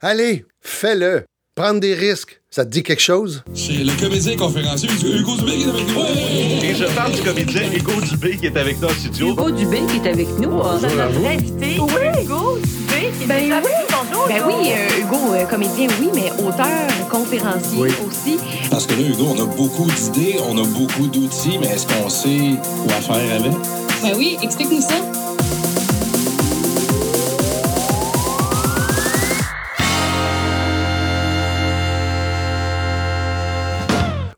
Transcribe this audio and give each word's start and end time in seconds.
Allez, 0.00 0.44
fais-le. 0.60 1.24
Prendre 1.56 1.80
des 1.80 1.94
risques, 1.94 2.40
ça 2.48 2.64
te 2.64 2.70
dit 2.70 2.82
quelque 2.82 3.02
chose? 3.02 3.42
C'est 3.54 3.72
le 3.72 3.92
comédien 4.00 4.34
conférencier 4.36 4.88
Hugo 4.88 5.36
Dubé 5.36 5.52
qui 5.58 5.64
est 5.64 5.68
avec 5.68 5.88
nous. 5.88 6.64
Et 6.64 6.74
je 6.74 6.84
parle 6.94 7.12
du 7.12 7.20
comédien 7.20 7.62
Hugo 7.70 7.92
Dubé 8.08 8.36
qui 8.38 8.46
est 8.46 8.56
avec 8.56 8.80
nous 8.80 8.88
en 8.88 8.92
studio. 8.92 9.32
Hugo 9.32 9.50
Dubé 9.50 9.80
qui 9.88 9.96
est 9.96 10.08
avec 10.10 10.28
nous. 10.38 10.48
Bonjour 10.48 10.90
notre 10.96 11.26
invité, 11.26 11.76
Oui. 11.78 12.22
Hugo 12.24 12.58
Dubé, 12.58 13.10
qui 13.18 13.24
est 13.24 13.26
Ben 13.26 13.52
avec 13.52 13.66
oui. 13.68 13.96
nous. 14.12 14.26
Ben 14.28 14.36
Hugo. 14.38 14.46
oui, 14.46 14.70
euh, 14.72 15.00
Hugo, 15.02 15.34
euh, 15.34 15.44
comédien, 15.44 15.88
oui, 16.00 16.08
mais 16.14 16.32
auteur, 16.42 17.08
conférencier 17.10 17.78
Oui. 17.78 17.90
aussi. 18.08 18.38
Parce 18.70 18.86
que 18.86 18.94
là, 18.94 19.00
Hugo, 19.06 19.26
on 19.36 19.42
a 19.42 19.46
beaucoup 19.54 19.90
d'idées, 19.90 20.36
on 20.48 20.56
a 20.56 20.64
beaucoup 20.66 21.08
d'outils, 21.08 21.58
mais 21.60 21.66
est-ce 21.66 21.86
qu'on 21.86 22.08
sait 22.08 22.52
quoi 22.84 22.94
faire 23.16 23.34
avec? 23.40 23.52
Ben 24.02 24.14
oui, 24.16 24.38
explique-nous 24.42 24.80
ça. 24.80 24.94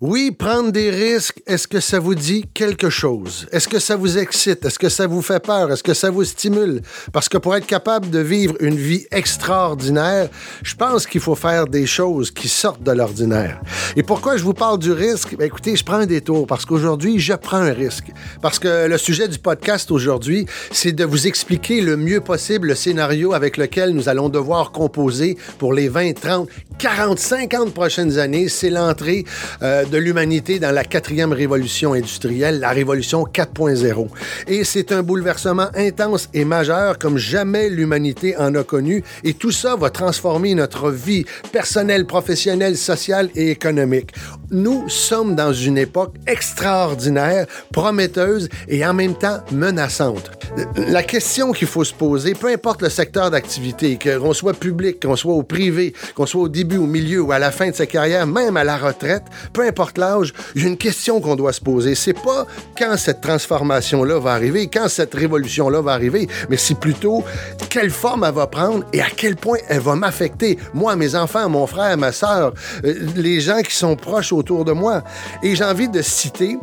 Oui, 0.04 0.32
prendre 0.32 0.72
des 0.72 0.90
risques, 0.90 1.40
est-ce 1.46 1.68
que 1.68 1.78
ça 1.78 2.00
vous 2.00 2.16
dit 2.16 2.44
quelque 2.54 2.90
chose? 2.90 3.46
Est-ce 3.52 3.68
que 3.68 3.78
ça 3.78 3.94
vous 3.94 4.18
excite? 4.18 4.64
Est-ce 4.64 4.76
que 4.76 4.88
ça 4.88 5.06
vous 5.06 5.22
fait 5.22 5.38
peur? 5.38 5.70
Est-ce 5.70 5.84
que 5.84 5.94
ça 5.94 6.10
vous 6.10 6.24
stimule? 6.24 6.82
Parce 7.12 7.28
que 7.28 7.38
pour 7.38 7.54
être 7.54 7.68
capable 7.68 8.10
de 8.10 8.18
vivre 8.18 8.56
une 8.58 8.74
vie 8.74 9.06
extraordinaire, 9.12 10.28
je 10.64 10.74
pense 10.74 11.06
qu'il 11.06 11.20
faut 11.20 11.36
faire 11.36 11.68
des 11.68 11.86
choses 11.86 12.32
qui 12.32 12.48
sortent 12.48 12.82
de 12.82 12.90
l'ordinaire. 12.90 13.60
Et 13.94 14.02
pourquoi 14.02 14.36
je 14.36 14.42
vous 14.42 14.54
parle 14.54 14.80
du 14.80 14.90
risque? 14.90 15.36
Ben, 15.36 15.44
écoutez, 15.44 15.76
je 15.76 15.84
prends 15.84 15.98
un 15.98 16.06
détour 16.06 16.48
parce 16.48 16.64
qu'aujourd'hui, 16.64 17.20
je 17.20 17.34
prends 17.34 17.58
un 17.58 17.72
risque. 17.72 18.06
Parce 18.40 18.58
que 18.58 18.88
le 18.88 18.98
sujet 18.98 19.28
du 19.28 19.38
podcast 19.38 19.92
aujourd'hui, 19.92 20.46
c'est 20.72 20.90
de 20.90 21.04
vous 21.04 21.28
expliquer 21.28 21.80
le 21.80 21.96
mieux 21.96 22.20
possible 22.20 22.66
le 22.66 22.74
scénario 22.74 23.34
avec 23.34 23.56
lequel 23.56 23.90
nous 23.90 24.08
allons 24.08 24.28
devoir 24.28 24.72
composer 24.72 25.38
pour 25.58 25.72
les 25.72 25.86
20, 25.86 26.14
30, 26.20 26.48
40, 26.80 27.20
50 27.20 27.72
prochaines 27.72 28.18
années. 28.18 28.48
C'est 28.48 28.70
l'entrée 28.70 29.24
euh, 29.62 29.84
de 29.92 29.98
l'humanité 29.98 30.58
dans 30.58 30.70
la 30.70 30.84
quatrième 30.84 31.32
révolution 31.32 31.92
industrielle, 31.92 32.60
la 32.60 32.70
révolution 32.70 33.24
4.0. 33.24 34.08
Et 34.48 34.64
c'est 34.64 34.90
un 34.90 35.02
bouleversement 35.02 35.68
intense 35.74 36.30
et 36.32 36.46
majeur 36.46 36.98
comme 36.98 37.18
jamais 37.18 37.68
l'humanité 37.68 38.34
en 38.38 38.54
a 38.54 38.64
connu. 38.64 39.04
Et 39.22 39.34
tout 39.34 39.50
ça 39.50 39.76
va 39.76 39.90
transformer 39.90 40.54
notre 40.54 40.90
vie 40.90 41.26
personnelle, 41.52 42.06
professionnelle, 42.06 42.78
sociale 42.78 43.28
et 43.34 43.50
économique. 43.50 44.12
Nous 44.50 44.88
sommes 44.88 45.36
dans 45.36 45.52
une 45.52 45.76
époque 45.76 46.14
extraordinaire, 46.26 47.46
prometteuse 47.70 48.48
et 48.68 48.84
en 48.86 48.94
même 48.94 49.14
temps 49.14 49.40
menaçante. 49.52 50.30
La 50.76 51.02
question 51.02 51.52
qu'il 51.52 51.68
faut 51.68 51.84
se 51.84 51.94
poser, 51.94 52.34
peu 52.34 52.48
importe 52.48 52.80
le 52.80 52.88
secteur 52.88 53.30
d'activité, 53.30 53.98
qu'on 53.98 54.32
soit 54.32 54.54
public, 54.54 55.02
qu'on 55.02 55.16
soit 55.16 55.34
au 55.34 55.42
privé, 55.42 55.92
qu'on 56.14 56.26
soit 56.26 56.42
au 56.42 56.48
début, 56.48 56.78
au 56.78 56.86
milieu 56.86 57.20
ou 57.20 57.32
à 57.32 57.38
la 57.38 57.50
fin 57.50 57.68
de 57.68 57.74
sa 57.74 57.84
carrière, 57.84 58.26
même 58.26 58.56
à 58.56 58.64
la 58.64 58.78
retraite, 58.78 59.24
peu 59.52 59.62
importe 59.66 59.81
l'âge, 59.96 60.32
il 60.54 60.62
y 60.62 60.64
a 60.64 60.68
une 60.68 60.76
question 60.76 61.20
qu'on 61.20 61.36
doit 61.36 61.52
se 61.52 61.60
poser. 61.60 61.94
C'est 61.94 62.12
pas 62.12 62.46
quand 62.78 62.96
cette 62.96 63.20
transformation-là 63.20 64.18
va 64.18 64.32
arriver, 64.32 64.68
quand 64.68 64.88
cette 64.88 65.14
révolution-là 65.14 65.80
va 65.80 65.92
arriver, 65.92 66.28
mais 66.48 66.56
c'est 66.56 66.78
plutôt 66.78 67.24
quelle 67.68 67.90
forme 67.90 68.24
elle 68.24 68.34
va 68.34 68.46
prendre 68.46 68.84
et 68.92 69.00
à 69.00 69.10
quel 69.14 69.36
point 69.36 69.58
elle 69.68 69.80
va 69.80 69.94
m'affecter. 69.94 70.58
Moi, 70.74 70.96
mes 70.96 71.14
enfants, 71.14 71.48
mon 71.48 71.66
frère, 71.66 71.96
ma 71.96 72.12
sœur, 72.12 72.52
euh, 72.84 72.94
les 73.16 73.40
gens 73.40 73.60
qui 73.60 73.74
sont 73.74 73.96
proches 73.96 74.32
autour 74.32 74.64
de 74.64 74.72
moi. 74.72 75.02
Et 75.42 75.54
j'ai 75.56 75.64
envie 75.64 75.88
de 75.88 76.02
citer 76.02 76.58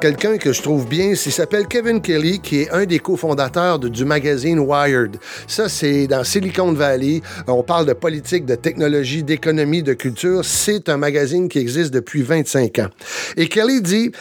quelqu'un 0.00 0.36
que 0.36 0.52
je 0.52 0.62
trouve 0.62 0.86
bien, 0.86 1.10
il 1.10 1.16
s'appelle 1.16 1.66
Kevin 1.66 2.00
Kelly, 2.00 2.40
qui 2.40 2.62
est 2.62 2.70
un 2.70 2.84
des 2.84 2.98
cofondateurs 2.98 3.78
du 3.78 4.04
magazine 4.04 4.58
Wired. 4.58 5.16
Ça, 5.46 5.68
c'est 5.68 6.06
dans 6.06 6.24
Silicon 6.24 6.72
Valley. 6.72 7.22
On 7.46 7.62
parle 7.62 7.86
de 7.86 7.92
politique, 7.92 8.44
de 8.44 8.54
technologie, 8.54 9.22
d'économie, 9.22 9.82
de 9.82 9.94
culture. 9.94 10.44
C'est 10.44 10.88
un 10.88 10.96
magazine 10.96 11.48
qui 11.48 11.58
existe 11.58 11.92
depuis 11.92 12.22
25 12.22 12.78
ans. 12.80 12.88
Et 13.36 13.48
Kelly 13.48 13.80
dit... 13.80 14.12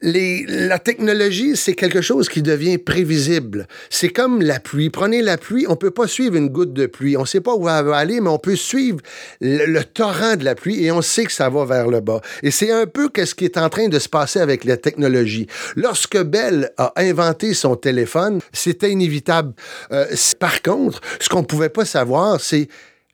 Les- 0.00 0.44
la 0.46 0.78
technologie, 0.78 1.56
c'est 1.56 1.74
quelque 1.74 2.00
chose 2.00 2.28
qui 2.28 2.40
devient 2.40 2.78
prévisible. 2.78 3.66
C'est 3.90 4.10
comme 4.10 4.40
la 4.40 4.60
pluie. 4.60 4.90
Prenez 4.90 5.22
la 5.22 5.36
pluie, 5.36 5.66
on 5.68 5.74
peut 5.74 5.90
pas 5.90 6.06
suivre 6.06 6.36
une 6.36 6.50
goutte 6.50 6.72
de 6.72 6.86
pluie. 6.86 7.16
On 7.16 7.24
sait 7.24 7.40
pas 7.40 7.56
où 7.56 7.68
elle 7.68 7.84
va 7.84 7.96
aller, 7.96 8.20
mais 8.20 8.28
on 8.30 8.38
peut 8.38 8.54
suivre 8.54 9.00
le, 9.40 9.82
torrent 9.82 10.36
de 10.36 10.44
la 10.44 10.54
pluie 10.54 10.84
et 10.84 10.92
on 10.92 11.02
sait 11.02 11.24
que 11.24 11.32
ça 11.32 11.48
va 11.48 11.64
vers 11.64 11.88
le 11.88 11.98
bas. 11.98 12.20
Et 12.44 12.52
c'est 12.52 12.70
un 12.70 12.86
peu 12.86 13.10
ce 13.16 13.34
qui 13.34 13.44
est 13.44 13.58
en 13.58 13.68
train 13.68 13.88
de 13.88 13.98
se 13.98 14.08
passer 14.08 14.38
avec 14.38 14.64
la 14.64 14.76
technologie. 14.76 15.48
Lorsque 15.74 16.22
Bell 16.22 16.70
a 16.76 16.92
inventé 16.96 17.52
son 17.52 17.74
téléphone, 17.74 18.40
c'était 18.52 18.92
inévitable. 18.92 19.52
Euh, 19.90 20.06
par 20.38 20.62
contre, 20.62 21.00
ce 21.18 21.28
qu'on 21.28 21.42
pouvait 21.42 21.70
pas 21.70 21.84
savoir, 21.84 22.40
c'est 22.40 22.68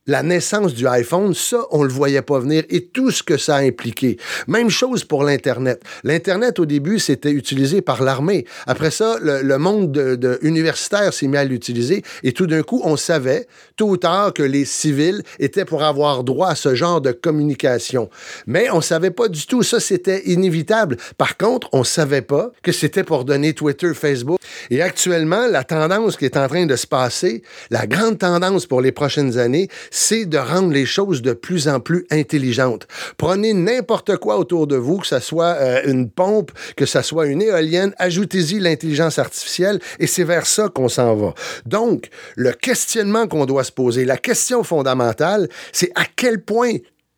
la 0.07 0.23
naissance 0.23 0.75
du 0.75 0.87
iPhone, 0.87 1.35
ça, 1.35 1.67
on 1.71 1.83
le 1.83 1.89
voyait 1.89 2.23
pas 2.23 2.39
venir 2.39 2.65
et 2.69 2.87
tout 2.87 3.11
ce 3.11 3.23
que 3.23 3.37
ça 3.37 3.57
a 3.57 3.61
impliqué. 3.61 4.19
Même 4.49 4.71
chose 4.71 5.05
pour 5.05 5.25
l'Internet. 5.25 5.83
L'Internet, 6.03 6.59
au 6.59 6.67
début, 6.67 6.99
c'était 6.99 7.31
utilisé 7.31 7.81
par 7.81 8.03
l'armée. 8.03 8.45
Après 8.67 8.91
ça, 8.91 9.17
le, 9.21 9.57
monde 9.59 9.93
de, 9.93 10.15
de 10.17 10.39
universitaire 10.43 11.13
s'est 11.13 11.27
mis 11.27 11.37
à 11.37 11.45
l'utiliser 11.45 12.03
et 12.23 12.33
tout 12.33 12.47
d'un 12.47 12.63
coup, 12.63 12.83
on 12.85 12.97
savait, 12.97 13.47
tôt 13.77 13.89
ou 13.89 13.97
tard, 13.97 14.33
que 14.35 14.43
les 14.43 14.65
civils 14.65 15.23
étaient 15.39 15.65
pour 15.65 15.83
avoir 15.83 16.25
droit 16.25 16.49
à 16.49 16.55
ce 16.55 16.75
genre 16.75 17.01
de 17.01 17.13
communication. 17.13 18.11
Mais 18.47 18.71
on 18.71 18.81
savait 18.81 19.11
pas 19.11 19.29
du 19.29 19.47
tout. 19.47 19.63
Ça, 19.63 19.81
c'était 19.81 20.23
inévitable. 20.27 20.97
Par 21.17 21.37
contre, 21.37 21.69
on 21.73 21.85
savait 21.85 22.23
pas 22.23 22.53
que 22.63 22.73
c'était 22.73 23.05
pour 23.05 23.25
donner 23.25 23.55
Twitter, 23.55 23.93
Facebook. 23.95 24.39
Et 24.71 24.83
actuellement, 24.83 25.47
la 25.47 25.65
tendance 25.65 26.17
qui 26.17 26.25
est 26.25 26.37
en 26.37 26.49
train 26.49 26.67
de 26.67 26.77
se 26.77 26.87
passer, 26.87 27.43
la 27.71 27.87
grande 27.87 28.19
tendance 28.19 28.67
pour 28.67 28.81
les 28.81 28.93
prochaines 28.93 29.39
années, 29.39 29.69
c'est 29.91 30.27
de 30.27 30.39
rendre 30.39 30.73
les 30.73 30.87
choses 30.87 31.23
de 31.23 31.33
plus 31.33 31.69
en 31.69 31.81
plus 31.81 32.07
intelligentes. 32.11 32.87
Prenez 33.17 33.53
n'importe 33.53 34.17
quoi 34.17 34.39
autour 34.39 34.67
de 34.67 34.77
vous, 34.77 34.99
que 34.99 35.07
ce 35.07 35.21
soit 35.21 35.57
euh, 35.59 35.83
une 35.87 36.11
pompe, 36.11 36.53
que 36.77 36.87
ce 36.87 37.03
soit 37.03 37.27
une 37.27 37.43
éolienne, 37.43 37.95
ajoutez-y 37.99 38.59
l'intelligence 38.59 39.19
artificielle 39.19 39.81
et 39.99 40.07
c'est 40.07 40.25
vers 40.25 40.47
ça 40.47 40.69
qu'on 40.69 40.89
s'en 40.89 41.15
va. 41.15 41.35
Donc, 41.67 42.09
le 42.37 42.53
questionnement 42.53 43.27
qu'on 43.27 43.47
doit 43.47 43.65
se 43.65 43.73
poser, 43.73 44.05
la 44.05 44.17
question 44.17 44.65
fondamentale, 44.65 45.49
c'est 45.73 45.91
à 45.95 46.05
quel 46.17 46.43
point 46.43 46.75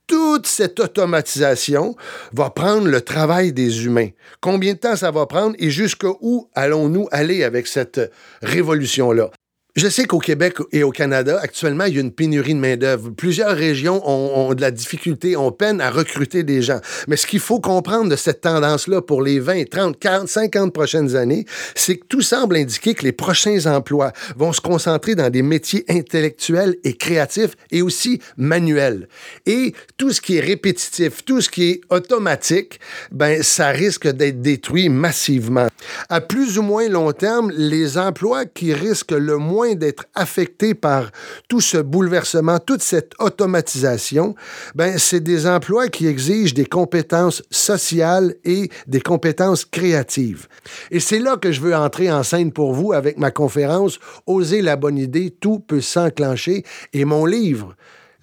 toute 0.07 0.47
cette 0.47 0.81
automatisation 0.81 1.97
va 2.33 2.51
prendre 2.51 2.87
le 2.87 3.01
travail 3.01 3.53
des 3.53 3.85
humains. 3.85 4.11
Combien 4.41 4.75
de 4.75 4.79
temps 4.79 4.97
ça 4.97 5.11
va 5.11 5.27
prendre 5.27 5.57
et 5.59 5.71
jusqu'où 5.71 6.49
allons-nous 6.55 7.09
aller 7.11 7.45
avec 7.45 7.67
cette 7.67 8.13
révolution-là? 8.43 9.31
Je 9.77 9.89
sais 9.89 10.05
qu'au 10.07 10.21
Québec 10.21 10.57
et 10.73 10.83
au 10.83 10.91
Canada, 10.91 11.39
actuellement, 11.43 11.85
il 11.85 11.95
y 11.95 11.99
a 11.99 12.01
une 12.01 12.11
pénurie 12.11 12.55
de 12.55 12.59
main-d'œuvre. 12.59 13.11
Plusieurs 13.11 13.55
régions 13.55 14.01
ont, 14.09 14.55
de 14.55 14.63
la 14.63 14.71
difficulté, 14.71 15.37
ont 15.37 15.53
peine 15.53 15.83
à 15.83 15.91
recruter 15.91 16.45
des 16.45 16.63
gens. 16.63 16.81
Mais 17.09 17.19
ce 17.19 17.27
qu'il 17.27 17.41
faut 17.41 17.61
comprendre 17.61 18.09
de 18.09 18.17
cette 18.17 18.41
tendance-là 18.41 19.03
pour 19.03 19.21
les 19.21 19.39
20, 19.39 19.69
30, 19.69 19.99
40, 19.99 20.29
50 20.29 20.73
prochaines 20.73 21.15
années, 21.15 21.45
c'est 21.75 21.99
que 21.99 22.07
tout 22.07 22.23
semble 22.23 22.57
indiquer 22.57 22.95
que 22.95 23.03
les 23.03 23.13
prochains 23.13 23.67
emplois 23.67 24.15
vont 24.35 24.55
se 24.55 24.63
concentrer 24.63 25.15
dans 25.15 25.29
des 25.29 25.43
métiers 25.43 25.85
intellectuels 25.91 26.77
et 26.83 26.95
créatifs 26.95 27.55
et 27.71 27.83
aussi 27.83 28.23
manuels. 28.39 29.09
Et 29.45 29.75
tout 29.99 30.11
ce 30.11 30.23
qui 30.23 30.39
est 30.39 30.41
répétitif, 30.41 31.23
tout 31.23 31.43
ce 31.43 31.51
qui 31.51 31.65
est 31.65 31.81
automatique, 31.91 32.81
ben, 33.13 33.43
ça 33.43 33.69
risque 33.69 34.09
d'être 34.09 34.41
détruit 34.41 34.89
massivement. 34.89 35.67
À 36.09 36.23
plus 36.23 36.57
ou 36.57 36.63
moins 36.63 36.89
long 36.89 37.13
terme, 37.13 37.53
les 37.55 37.99
emplois 37.99 38.47
qui 38.47 38.73
risquent 38.73 39.13
le 39.13 39.37
moins 39.37 39.66
d'être 39.75 40.05
affectés 40.15 40.75
par 40.75 41.11
tout 41.49 41.61
ce 41.61 41.79
bouleversement, 41.79 42.59
toute 42.59 42.83
cette 42.83 43.13
automatisation, 43.19 44.35
ben, 44.75 44.99
c'est 44.99 45.21
des 45.21 45.47
emplois 45.47 45.89
qui 45.89 46.07
exigent 46.07 46.55
des 46.55 46.67
compétences 46.67 47.43
sociales 47.51 48.35
et 48.45 48.71
des 48.87 49.01
compétences 49.01 49.65
créatives. 49.65 50.47
Et 50.91 51.01
c'est 51.01 51.19
là 51.19 51.37
que 51.37 51.53
je 51.53 51.61
veux 51.61 51.75
entrer 51.75 52.11
en 52.11 52.23
scène 52.23 52.53
pour 52.53 52.73
vous 52.73 52.93
avec 52.93 53.19
ma 53.19 53.31
conférence 53.31 53.99
Oser 54.27 54.63
la 54.63 54.77
bonne 54.77 54.99
idée, 54.99 55.31
tout 55.31 55.61
peut 55.61 55.81
s'enclencher 55.81 56.65
et 56.93 57.05
mon 57.05 57.27
livre. 57.27 57.75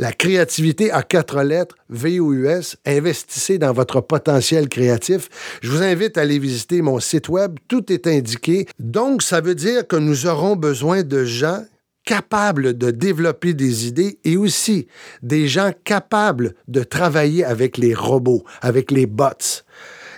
La 0.04 0.12
créativité 0.12 0.92
à 0.92 1.02
quatre 1.02 1.44
lettres, 1.44 1.78
VOUS, 1.88 2.76
investissez 2.86 3.58
dans 3.58 3.72
votre 3.72 4.02
potentiel 4.02 4.68
créatif. 4.68 5.30
Je 5.62 5.70
vous 5.70 5.82
invite 5.82 6.18
à 6.18 6.24
aller 6.24 6.40
visiter 6.40 6.82
mon 6.82 7.00
site 7.00 7.30
web, 7.30 7.58
tout 7.70 7.90
est 7.90 8.06
indiqué. 8.06 8.68
Donc, 8.80 9.22
ça 9.24 9.40
veut 9.40 9.56
dire 9.56 9.88
que 9.88 9.96
nous 9.96 10.28
aurons 10.28 10.58
besoin 10.58 11.04
de 11.04 11.24
gens 11.24 11.64
capables 12.04 12.78
de 12.78 12.92
développer 12.92 13.54
des 13.54 13.88
idées 13.88 14.20
et 14.26 14.36
aussi 14.36 14.90
des 15.22 15.48
gens 15.48 15.72
capables 15.86 16.54
de 16.68 16.84
travailler 16.84 17.46
avec 17.46 17.78
les 17.78 17.94
robots, 17.94 18.44
avec 18.62 18.92
les 18.92 19.06
bots. 19.06 19.64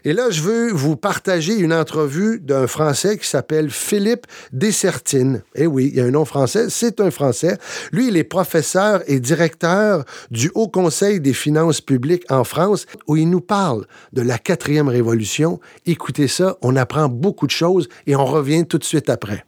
Et 0.08 0.14
là, 0.14 0.30
je 0.30 0.44
veux 0.44 0.72
vous 0.72 0.96
partager 0.96 1.56
une 1.56 1.74
entrevue 1.74 2.40
d'un 2.40 2.68
Français 2.68 3.18
qui 3.18 3.28
s'appelle 3.28 3.72
Philippe 3.72 4.28
Dessertine. 4.54 5.42
Eh 5.56 5.66
oui, 5.66 5.90
il 5.92 5.98
y 5.98 6.02
a 6.02 6.06
un 6.06 6.12
nom 6.12 6.26
français, 6.26 6.68
c'est 6.70 7.02
un 7.02 7.10
Français. 7.10 7.58
Lui, 7.92 8.10
il 8.10 8.18
est 8.18 8.24
professeur 8.24 9.02
et 9.08 9.20
directeur 9.20 10.06
du 10.30 10.52
Haut 10.54 10.68
Conseil 10.68 11.20
des 11.20 11.34
finances 11.34 11.82
publiques 11.82 12.24
en 12.30 12.44
France, 12.44 12.86
où 13.08 13.16
il 13.16 13.32
nous 13.32 13.42
parle 13.42 13.88
de 14.14 14.22
la 14.22 14.38
quatrième 14.38 14.90
révolution. 14.90 15.60
Écoutez 15.88 16.28
ça, 16.28 16.56
on 16.62 16.76
apprend 16.76 17.10
beaucoup 17.10 17.48
de 17.48 17.52
choses 17.52 17.90
et 18.06 18.16
on 18.16 18.26
revient 18.26 18.68
tout 18.68 18.78
de 18.78 18.84
suite 18.84 19.10
après. 19.10 19.44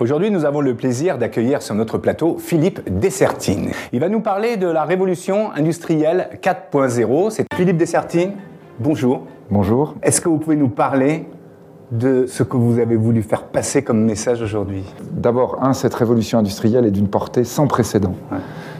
Aujourd'hui, 0.00 0.30
nous 0.30 0.46
avons 0.46 0.62
le 0.62 0.74
plaisir 0.74 1.18
d'accueillir 1.18 1.60
sur 1.60 1.74
notre 1.74 1.98
plateau 1.98 2.38
Philippe 2.38 2.80
Dessertine. 2.88 3.72
Il 3.92 4.00
va 4.00 4.08
nous 4.08 4.22
parler 4.22 4.56
de 4.56 4.66
la 4.66 4.84
révolution 4.84 5.52
industrielle 5.52 6.30
4.0. 6.42 7.28
C'est 7.28 7.44
Philippe 7.54 7.76
Dessertine. 7.76 8.32
Bonjour. 8.78 9.26
Bonjour. 9.50 9.94
Est-ce 10.02 10.22
que 10.22 10.30
vous 10.30 10.38
pouvez 10.38 10.56
nous 10.56 10.70
parler 10.70 11.28
de 11.90 12.24
ce 12.26 12.42
que 12.42 12.56
vous 12.56 12.78
avez 12.78 12.96
voulu 12.96 13.22
faire 13.22 13.42
passer 13.42 13.84
comme 13.84 14.02
message 14.02 14.40
aujourd'hui? 14.40 14.84
D'abord, 15.10 15.62
un, 15.62 15.74
cette 15.74 15.94
révolution 15.94 16.38
industrielle 16.38 16.86
est 16.86 16.92
d'une 16.92 17.08
portée 17.08 17.44
sans 17.44 17.66
précédent. 17.66 18.14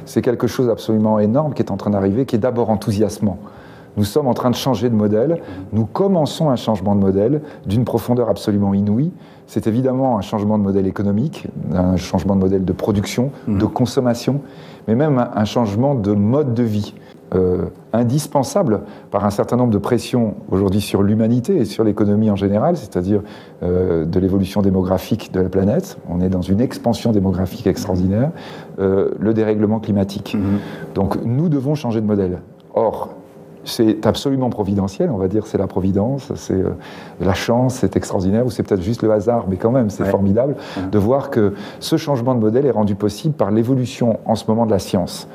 C'est 0.07 0.23
quelque 0.23 0.47
chose 0.47 0.69
d'absolument 0.69 1.19
énorme 1.19 1.53
qui 1.53 1.61
est 1.61 1.71
en 1.71 1.77
train 1.77 1.91
d'arriver, 1.91 2.25
qui 2.25 2.37
est 2.37 2.39
d'abord 2.39 2.71
enthousiasmant. 2.71 3.37
Nous 3.97 4.05
sommes 4.05 4.29
en 4.29 4.35
train 4.35 4.51
de 4.51 4.57
changer 4.57 4.89
de 4.89 4.95
modèle. 4.95 5.43
Nous 5.73 5.87
commençons 5.87 6.51
un 6.51 6.57
changement 6.57 6.95
de 6.95 7.01
modèle 7.01 7.43
d'une 7.67 7.85
profondeur 7.85 8.29
absolument 8.29 8.75
inouïe. 8.75 9.13
C'est 9.47 9.67
évidemment 9.67 10.17
un 10.17 10.21
changement 10.21 10.59
de 10.59 10.63
modèle 10.63 10.87
économique, 10.87 11.49
un 11.75 11.97
changement 11.97 12.37
de 12.37 12.41
modèle 12.41 12.65
de 12.65 12.73
production, 12.73 13.33
de 13.49 13.65
consommation, 13.65 14.43
mais 14.87 14.95
même 14.95 15.27
un, 15.35 15.45
changement 15.45 15.95
de 15.95 16.13
mode 16.13 16.55
de 16.55 16.63
vie. 16.63 16.95
Euh, 17.33 17.67
indispensable 17.93 18.81
par 19.13 19.25
un 19.25 19.31
certain 19.31 19.57
nombre 19.57 19.73
de 19.73 19.79
pressions 19.79 20.35
aujourd'hui 20.51 20.81
sur 20.81 21.05
l'humanité 21.05 21.59
et 21.59 21.65
sur 21.65 21.85
l'économie 21.85 22.29
en 22.29 22.35
général, 22.35 22.77
c'est-à-dire 22.77 23.23
euh, 23.63 24.05
de 24.05 24.19
l'évolution 24.19 24.63
démographique 24.63 25.33
de 25.33 25.41
la 25.41 25.49
planète. 25.49 25.99
On 26.09 26.21
est 26.21 26.29
dans 26.29 26.43
une 26.43 26.61
expansion 26.61 27.13
démographique 27.13 27.69
extraordinaire, 27.69 28.33
euh, 28.81 29.11
le 29.21 29.33
dérèglement 29.33 29.79
climatique. 29.79 30.37
Donc 30.97 31.23
nous 31.25 31.49
devons 31.49 31.77
changer 31.77 32.01
de 32.01 32.07
modèle. 32.07 32.41
Or, 32.75 33.11
c'est 33.65 34.07
absolument 34.07 34.51
providentiel, 34.51 35.11
on 35.11 35.17
va 35.17 35.29
dire, 35.29 35.47
c'est 35.47 35.59
la 35.59 35.67
providence, 35.67 36.33
c'est 36.35 36.55
euh, 36.55 36.71
la 37.21 37.35
chance, 37.35 37.77
c'est 37.77 37.97
extraordinaire, 37.97 38.47
ou 38.47 38.51
c'est 38.51 38.63
peut-être 38.63 38.83
juste 38.83 39.03
le 39.03 39.13
hasard, 39.13 39.47
mais 39.49 39.57
quand 39.57 39.71
même, 39.71 39.91
c'est 39.91 40.05
formidable 40.05 40.57
de 40.91 40.99
voir 40.99 41.31
que 41.31 41.55
ce 41.79 41.97
changement 41.97 42.35
de 42.35 42.41
modèle 42.41 42.67
est 42.67 42.71
rendu 42.71 42.95
possible 42.95 43.35
par 43.35 43.51
l'évolution 43.51 44.19
en 44.25 44.35
ce 44.35 44.45
moment 44.49 44.67
de 44.67 44.71
la 44.71 44.79
science. 44.79 45.29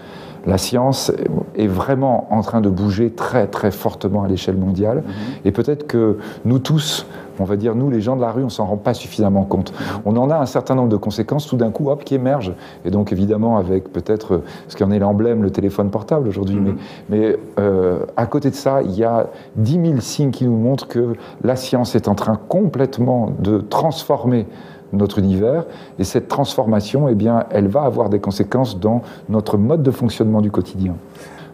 La 0.45 0.57
science 0.57 1.11
est 1.55 1.67
vraiment 1.67 2.27
en 2.31 2.41
train 2.41 2.61
de 2.61 2.69
bouger 2.69 3.11
très 3.11 3.47
très 3.47 3.71
fortement 3.71 4.23
à 4.23 4.27
l'échelle 4.27 4.57
mondiale, 4.57 5.03
et 5.43 5.51
peut-être 5.51 5.87
que 5.87 6.17
nous 6.43 6.59
tous, 6.59 7.05
on 7.39 7.43
va 7.43 7.55
dire 7.55 7.75
nous 7.75 7.89
les 7.89 8.01
gens 8.01 8.15
de 8.15 8.21
la 8.21 8.31
rue, 8.31 8.43
on 8.43 8.49
s'en 8.49 8.65
rend 8.65 8.77
pas 8.77 8.93
suffisamment 8.93 9.43
compte. 9.43 9.73
On 10.05 10.15
en 10.17 10.29
a 10.29 10.37
un 10.37 10.45
certain 10.45 10.75
nombre 10.75 10.89
de 10.89 10.97
conséquences. 10.97 11.47
Tout 11.47 11.57
d'un 11.57 11.71
coup, 11.71 11.89
hop, 11.89 12.03
qui 12.03 12.15
émergent, 12.15 12.53
et 12.85 12.91
donc 12.91 13.11
évidemment 13.11 13.57
avec 13.57 13.91
peut-être 13.91 14.41
ce 14.67 14.75
qui 14.75 14.83
en 14.83 14.91
est 14.91 14.99
l'emblème, 14.99 15.43
le 15.43 15.51
téléphone 15.51 15.89
portable 15.89 16.27
aujourd'hui, 16.27 16.59
mais, 16.59 16.73
mais 17.09 17.37
euh, 17.59 18.05
à 18.15 18.25
côté 18.25 18.49
de 18.49 18.55
ça, 18.55 18.81
il 18.81 18.95
y 18.95 19.03
a 19.03 19.27
10 19.55 19.73
000 19.73 19.99
signes 19.99 20.31
qui 20.31 20.45
nous 20.45 20.57
montrent 20.57 20.87
que 20.87 21.13
la 21.43 21.55
science 21.55 21.95
est 21.95 22.07
en 22.07 22.15
train 22.15 22.39
complètement 22.47 23.31
de 23.39 23.59
transformer 23.59 24.47
notre 24.95 25.19
univers. 25.19 25.65
Et 25.99 26.03
cette 26.03 26.27
transformation, 26.27 27.07
eh 27.07 27.15
bien, 27.15 27.45
elle 27.49 27.67
va 27.67 27.83
avoir 27.83 28.09
des 28.09 28.19
conséquences 28.19 28.79
dans 28.79 29.01
notre 29.29 29.57
mode 29.57 29.83
de 29.83 29.91
fonctionnement 29.91 30.41
du 30.41 30.51
quotidien. 30.51 30.95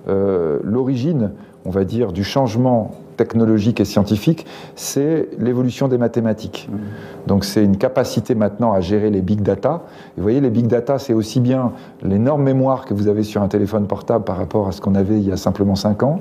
Euh, 0.07 0.59
L'origine, 0.63 1.31
on 1.65 1.69
va 1.69 1.83
dire, 1.83 2.11
du 2.11 2.23
changement 2.23 2.91
technologique 3.21 3.79
et 3.79 3.85
scientifique, 3.85 4.47
c'est 4.75 5.29
l'évolution 5.37 5.87
des 5.87 5.99
mathématiques. 5.99 6.67
Donc 7.27 7.45
c'est 7.45 7.63
une 7.63 7.77
capacité 7.77 8.33
maintenant 8.33 8.73
à 8.73 8.81
gérer 8.81 9.11
les 9.11 9.21
big 9.21 9.43
data. 9.43 9.83
Et 10.17 10.17
vous 10.17 10.23
voyez, 10.23 10.41
les 10.41 10.49
big 10.49 10.65
data, 10.65 10.97
c'est 10.97 11.13
aussi 11.13 11.39
bien 11.39 11.71
l'énorme 12.01 12.41
mémoire 12.41 12.83
que 12.83 12.95
vous 12.95 13.07
avez 13.07 13.21
sur 13.21 13.43
un 13.43 13.47
téléphone 13.47 13.85
portable 13.85 14.25
par 14.25 14.37
rapport 14.37 14.67
à 14.67 14.71
ce 14.71 14.81
qu'on 14.81 14.95
avait 14.95 15.17
il 15.17 15.27
y 15.27 15.31
a 15.31 15.37
simplement 15.37 15.75
5 15.75 16.01
ans, 16.01 16.19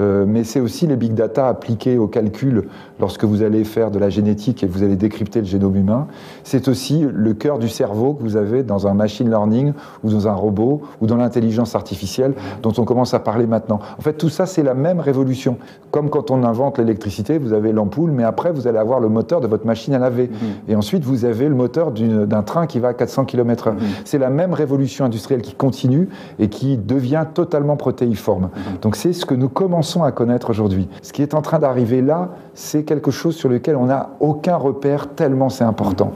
euh, 0.00 0.24
mais 0.26 0.42
c'est 0.42 0.58
aussi 0.58 0.88
les 0.88 0.96
big 0.96 1.14
data 1.14 1.46
appliqués 1.46 1.96
au 1.96 2.08
calcul 2.08 2.64
lorsque 2.98 3.22
vous 3.22 3.44
allez 3.44 3.62
faire 3.62 3.92
de 3.92 4.00
la 4.00 4.10
génétique 4.10 4.64
et 4.64 4.66
vous 4.66 4.82
allez 4.82 4.96
décrypter 4.96 5.38
le 5.38 5.46
génome 5.46 5.76
humain. 5.76 6.08
C'est 6.42 6.66
aussi 6.66 7.06
le 7.08 7.34
cœur 7.34 7.60
du 7.60 7.68
cerveau 7.68 8.14
que 8.14 8.22
vous 8.24 8.34
avez 8.34 8.64
dans 8.64 8.88
un 8.88 8.94
machine 8.94 9.28
learning 9.28 9.74
ou 10.02 10.10
dans 10.10 10.26
un 10.26 10.34
robot 10.34 10.82
ou 11.00 11.06
dans 11.06 11.16
l'intelligence 11.16 11.76
artificielle 11.76 12.34
dont 12.62 12.72
on 12.78 12.84
commence 12.84 13.14
à 13.14 13.20
parler 13.20 13.46
maintenant. 13.46 13.78
En 13.96 14.02
fait, 14.02 14.14
tout 14.14 14.28
ça, 14.28 14.46
c'est 14.46 14.64
la 14.64 14.74
même 14.74 14.98
révolution. 14.98 15.56
Comme 15.92 16.10
quand 16.10 16.31
on 16.32 16.44
invente 16.44 16.78
l'électricité, 16.78 17.38
vous 17.38 17.52
avez 17.52 17.72
l'ampoule, 17.72 18.10
mais 18.10 18.24
après, 18.24 18.52
vous 18.52 18.66
allez 18.66 18.78
avoir 18.78 19.00
le 19.00 19.08
moteur 19.08 19.40
de 19.40 19.46
votre 19.46 19.66
machine 19.66 19.94
à 19.94 19.98
laver. 19.98 20.30
Et 20.68 20.76
ensuite, 20.76 21.04
vous 21.04 21.24
avez 21.24 21.48
le 21.48 21.54
moteur 21.54 21.92
d'un 21.92 22.42
train 22.42 22.66
qui 22.66 22.78
va 22.78 22.88
à 22.88 22.94
400 22.94 23.24
km/h. 23.24 23.74
C'est 24.04 24.18
la 24.18 24.30
même 24.30 24.52
révolution 24.52 25.04
industrielle 25.04 25.42
qui 25.42 25.54
continue 25.54 26.08
et 26.38 26.48
qui 26.48 26.76
devient 26.76 27.24
totalement 27.32 27.76
protéiforme. 27.76 28.50
Donc 28.80 28.96
c'est 28.96 29.12
ce 29.12 29.26
que 29.26 29.34
nous 29.34 29.48
commençons 29.48 30.02
à 30.02 30.12
connaître 30.12 30.50
aujourd'hui. 30.50 30.88
Ce 31.02 31.12
qui 31.12 31.22
est 31.22 31.34
en 31.34 31.42
train 31.42 31.58
d'arriver 31.58 32.02
là, 32.02 32.30
c'est 32.54 32.84
quelque 32.84 33.10
chose 33.10 33.34
sur 33.34 33.48
lequel 33.48 33.76
on 33.76 33.86
n'a 33.86 34.10
aucun 34.20 34.56
repère 34.56 35.08
tellement 35.14 35.48
c'est 35.48 35.64
important. 35.64 36.12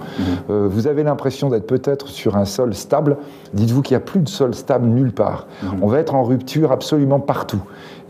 Euh, 0.50 0.68
vous 0.70 0.86
avez 0.86 1.02
l'impression 1.02 1.48
d'être 1.48 1.66
peut-être 1.66 2.08
sur 2.08 2.36
un 2.36 2.44
sol 2.44 2.74
stable. 2.74 3.16
Dites-vous 3.54 3.82
qu'il 3.82 3.96
n'y 3.96 4.02
a 4.02 4.04
plus 4.04 4.20
de 4.20 4.28
sol 4.28 4.54
stable 4.54 4.86
nulle 4.86 5.12
part. 5.12 5.46
On 5.82 5.86
va 5.86 5.98
être 5.98 6.14
en 6.14 6.22
rupture 6.22 6.72
absolument 6.72 7.20
partout. 7.20 7.60